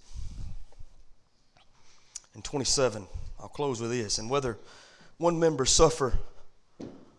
and 2.34 2.44
27. 2.44 3.06
I'll 3.40 3.48
close 3.48 3.80
with 3.80 3.90
this. 3.90 4.18
And 4.18 4.28
whether 4.28 4.58
one 5.18 5.38
member 5.38 5.64
suffer, 5.64 6.18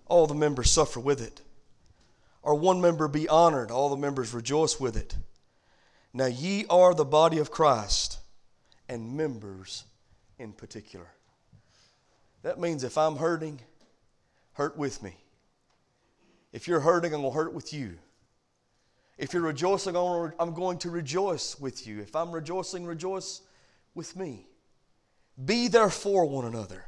all 0.08 0.28
the 0.28 0.34
members 0.36 0.70
suffer 0.72 1.00
with 1.00 1.22
it. 1.22 1.42
or 2.46 2.54
one 2.54 2.80
member 2.80 3.08
be 3.08 3.28
honored, 3.28 3.72
all 3.72 3.90
the 3.90 3.98
members 3.98 4.32
rejoice 4.32 4.80
with 4.80 4.96
it. 4.96 5.16
Now 6.14 6.28
ye 6.28 6.66
are 6.70 6.94
the 6.94 7.04
body 7.04 7.40
of 7.40 7.50
Christ 7.50 8.20
and 8.88 9.18
members 9.18 9.84
in 10.38 10.54
particular. 10.54 11.08
That 12.44 12.60
means 12.60 12.84
if 12.84 13.00
I'm 13.00 13.16
hurting, 13.16 13.62
hurt 14.54 14.78
with 14.78 15.02
me. 15.02 15.18
If 16.54 16.68
you're 16.68 16.82
hurting, 16.82 17.14
I'm 17.14 17.22
going 17.22 17.34
to 17.34 17.36
hurt 17.36 17.54
with 17.54 17.74
you. 17.74 17.98
If 19.18 19.34
you're 19.34 19.44
rejoicing, 19.44 19.96
I'm 19.96 20.54
going 20.54 20.78
to 20.80 20.90
rejoice 20.90 21.60
with 21.60 21.88
you. 21.88 22.02
If 22.02 22.16
I'm 22.16 22.32
rejoicing, 22.32 22.86
rejoice 22.86 23.42
with 23.94 24.16
me. 24.16 24.48
Be 25.44 25.68
there 25.68 25.90
for 25.90 26.26
one 26.26 26.46
another 26.46 26.86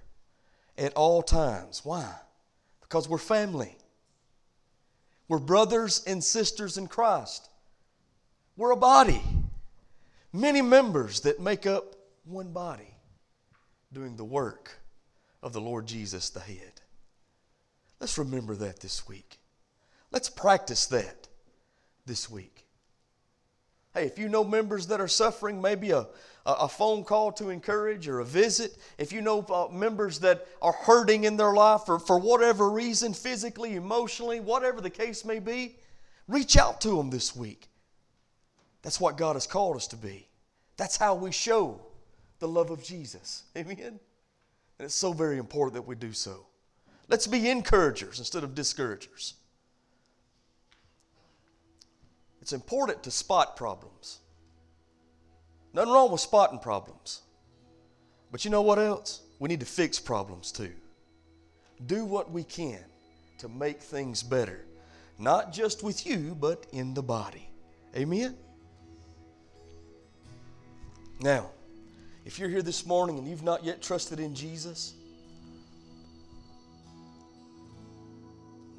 at 0.78 0.94
all 0.94 1.22
times. 1.22 1.82
Why? 1.84 2.10
Because 2.82 3.08
we're 3.08 3.18
family. 3.18 3.78
We're 5.30 5.40
brothers 5.40 6.04
and 6.06 6.24
sisters 6.24 6.78
in 6.78 6.88
Christ. 6.88 7.50
We're 8.56 8.72
a 8.72 8.78
body. 8.78 9.22
Many 10.34 10.62
members 10.62 11.22
that 11.22 11.40
make 11.40 11.66
up 11.66 11.96
one 12.26 12.52
body 12.52 12.94
doing 13.94 14.18
the 14.18 14.26
work 14.26 14.80
of 15.42 15.54
the 15.54 15.62
Lord 15.62 15.88
Jesus, 15.88 16.30
the 16.30 16.40
head. 16.40 16.82
Let's 18.00 18.18
remember 18.18 18.56
that 18.56 18.82
this 18.82 19.08
week. 19.08 19.40
Let's 20.12 20.30
practice 20.30 20.86
that 20.88 21.27
this 22.08 22.30
week. 22.30 22.66
Hey, 23.94 24.06
if 24.06 24.18
you 24.18 24.30
know 24.30 24.44
members 24.44 24.88
that 24.88 25.02
are 25.02 25.08
suffering, 25.08 25.62
maybe 25.62 25.92
a, 25.92 26.08
a 26.46 26.70
phone 26.70 27.04
call 27.04 27.32
to 27.34 27.50
encourage 27.50 28.08
or 28.08 28.20
a 28.20 28.26
visit. 28.26 28.78
If 28.98 29.12
you 29.12 29.22
know 29.22 29.42
uh, 29.42 29.68
members 29.72 30.20
that 30.20 30.48
are 30.62 30.72
hurting 30.72 31.26
in 31.26 31.36
their 31.36 31.54
life 31.54 31.82
for, 31.86 32.00
for 32.00 32.18
whatever 32.18 32.70
reason, 32.70 33.14
physically, 33.14 33.76
emotionally, 33.76 34.40
whatever 34.40 34.82
the 34.82 34.90
case 34.90 35.26
may 35.26 35.40
be, 35.40 35.76
reach 36.28 36.58
out 36.58 36.80
to 36.82 36.90
them 36.90 37.10
this 37.10 37.36
week. 37.36 37.68
That's 38.82 39.00
what 39.00 39.18
God 39.18 39.36
has 39.36 39.48
called 39.48 39.76
us 39.76 39.88
to 39.88 39.98
be. 39.98 40.28
That's 40.78 40.96
how 40.96 41.16
we 41.16 41.32
show 41.32 41.82
the 42.40 42.48
love 42.48 42.70
of 42.70 42.84
Jesus. 42.84 43.44
Amen? 43.58 43.78
And 43.80 44.00
it's 44.80 44.96
so 44.96 45.12
very 45.12 45.38
important 45.38 45.74
that 45.74 45.88
we 45.88 45.96
do 45.96 46.14
so. 46.14 46.46
Let's 47.10 47.28
be 47.28 47.50
encouragers 47.50 48.20
instead 48.20 48.44
of 48.44 48.54
discouragers. 48.54 49.34
It's 52.48 52.54
important 52.54 53.04
to 53.04 53.12
spot 53.12 53.58
problems. 53.58 54.20
Nothing 55.74 55.92
wrong 55.92 56.14
with 56.14 56.22
spotting 56.22 56.60
problems. 56.60 57.24
But 58.32 58.46
you 58.46 58.52
know 58.52 58.62
what 58.62 58.80
else? 58.80 59.22
We 59.38 59.50
need 59.50 59.60
to 59.60 59.66
fix 59.66 60.00
problems 60.00 60.54
too. 60.54 60.72
Do 61.88 62.06
what 62.06 62.32
we 62.32 62.46
can 62.46 62.80
to 63.40 63.50
make 63.50 63.82
things 63.82 64.24
better, 64.24 64.64
not 65.20 65.52
just 65.52 65.84
with 65.84 66.08
you, 66.08 66.38
but 66.40 66.66
in 66.72 66.94
the 66.94 67.04
body. 67.04 67.50
Amen? 67.98 68.38
Now, 71.20 71.48
if 72.24 72.40
you're 72.40 72.48
here 72.48 72.62
this 72.62 72.86
morning 72.86 73.18
and 73.18 73.28
you've 73.28 73.44
not 73.44 73.66
yet 73.66 73.82
trusted 73.82 74.22
in 74.22 74.34
Jesus, 74.34 74.94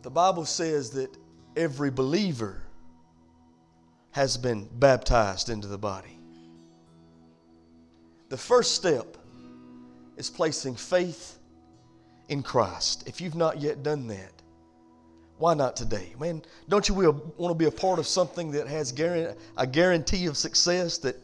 the 0.01 0.11
Bible 0.11 0.47
says 0.47 0.89
that 0.93 1.14
every 1.55 1.91
believer 1.91 2.62
has 4.11 4.37
been 4.37 4.69
baptized 4.79 5.49
into 5.49 5.69
the 5.69 5.79
body. 5.79 6.19
The 8.29 8.37
first 8.37 8.75
step 8.75 9.17
is 10.17 10.29
placing 10.29 10.77
faith 10.77 11.39
in 12.29 12.43
Christ. 12.43 13.05
If 13.07 13.21
you've 13.21 13.35
not 13.35 13.61
yet 13.61 13.83
done 13.83 14.07
that, 14.09 14.33
why 15.39 15.55
not 15.55 15.77
today? 15.77 16.15
Man, 16.19 16.43
don't 16.69 16.89
you 16.89 16.95
want 16.95 17.53
to 17.53 17.55
be 17.55 17.67
a 17.67 17.71
part 17.71 17.99
of 17.99 18.07
something 18.07 18.51
that 18.53 18.67
has 18.67 18.93
a 19.57 19.67
guarantee 19.67 20.27
of 20.27 20.37
success 20.37 20.99
that 20.99 21.17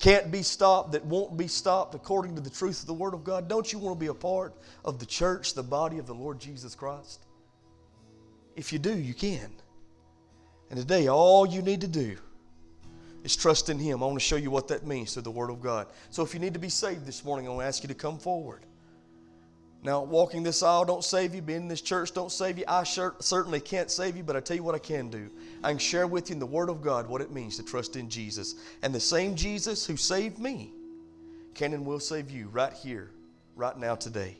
can't 0.00 0.32
be 0.32 0.42
stopped, 0.42 0.92
that 0.92 1.04
won't 1.06 1.36
be 1.36 1.46
stopped 1.46 1.94
according 1.94 2.34
to 2.34 2.40
the 2.40 2.50
truth 2.50 2.80
of 2.80 2.86
the 2.86 2.94
Word 2.94 3.14
of 3.14 3.22
God? 3.22 3.48
Don't 3.48 3.72
you 3.72 3.78
want 3.78 3.96
to 3.96 4.00
be 4.00 4.08
a 4.08 4.14
part 4.14 4.54
of 4.84 4.98
the 4.98 5.06
church, 5.06 5.54
the 5.54 5.62
body 5.62 5.98
of 5.98 6.06
the 6.06 6.14
Lord 6.14 6.40
Jesus 6.40 6.74
Christ? 6.74 7.24
If 8.56 8.72
you 8.72 8.78
do, 8.78 8.98
you 8.98 9.14
can. 9.14 9.52
And 10.74 10.80
today, 10.80 11.06
all 11.06 11.46
you 11.46 11.62
need 11.62 11.82
to 11.82 11.86
do 11.86 12.16
is 13.22 13.36
trust 13.36 13.68
in 13.68 13.78
Him. 13.78 14.02
I 14.02 14.06
want 14.06 14.18
to 14.18 14.24
show 14.24 14.34
you 14.34 14.50
what 14.50 14.66
that 14.66 14.84
means 14.84 15.12
through 15.12 15.22
the 15.22 15.30
Word 15.30 15.48
of 15.48 15.60
God. 15.60 15.86
So 16.10 16.24
if 16.24 16.34
you 16.34 16.40
need 16.40 16.52
to 16.54 16.58
be 16.58 16.68
saved 16.68 17.06
this 17.06 17.24
morning, 17.24 17.46
I 17.46 17.50
want 17.50 17.60
to 17.60 17.66
ask 17.68 17.84
you 17.84 17.86
to 17.86 17.94
come 17.94 18.18
forward. 18.18 18.66
Now, 19.84 20.02
walking 20.02 20.42
this 20.42 20.64
aisle 20.64 20.84
don't 20.84 21.04
save 21.04 21.32
you. 21.32 21.42
Being 21.42 21.62
in 21.62 21.68
this 21.68 21.80
church 21.80 22.12
don't 22.12 22.32
save 22.32 22.58
you. 22.58 22.64
I 22.66 22.82
sure, 22.82 23.14
certainly 23.20 23.60
can't 23.60 23.88
save 23.88 24.16
you, 24.16 24.24
but 24.24 24.34
I 24.34 24.40
tell 24.40 24.56
you 24.56 24.64
what 24.64 24.74
I 24.74 24.80
can 24.80 25.10
do. 25.10 25.30
I 25.62 25.70
can 25.70 25.78
share 25.78 26.08
with 26.08 26.28
you 26.28 26.32
in 26.32 26.40
the 26.40 26.46
Word 26.46 26.68
of 26.68 26.82
God 26.82 27.08
what 27.08 27.20
it 27.20 27.30
means 27.30 27.56
to 27.58 27.62
trust 27.62 27.94
in 27.94 28.10
Jesus. 28.10 28.56
And 28.82 28.92
the 28.92 28.98
same 28.98 29.36
Jesus 29.36 29.86
who 29.86 29.96
saved 29.96 30.40
me 30.40 30.72
can 31.54 31.72
and 31.72 31.86
will 31.86 32.00
save 32.00 32.32
you 32.32 32.48
right 32.48 32.72
here, 32.72 33.12
right 33.54 33.78
now, 33.78 33.94
today. 33.94 34.38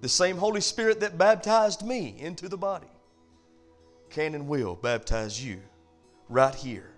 The 0.00 0.08
same 0.08 0.38
Holy 0.38 0.60
Spirit 0.60 0.98
that 0.98 1.16
baptized 1.16 1.86
me 1.86 2.16
into 2.18 2.48
the 2.48 2.58
body 2.58 2.88
can 4.10 4.34
and 4.34 4.48
will 4.48 4.74
baptize 4.74 5.42
you 5.42 5.60
right 6.28 6.54
here, 6.54 6.92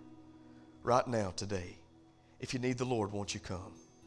right 0.82 1.06
now, 1.06 1.32
today. 1.36 1.78
If 2.40 2.54
you 2.54 2.60
need 2.60 2.78
the 2.78 2.84
Lord, 2.84 3.12
won't 3.12 3.34
you 3.34 3.40
come? 3.40 3.77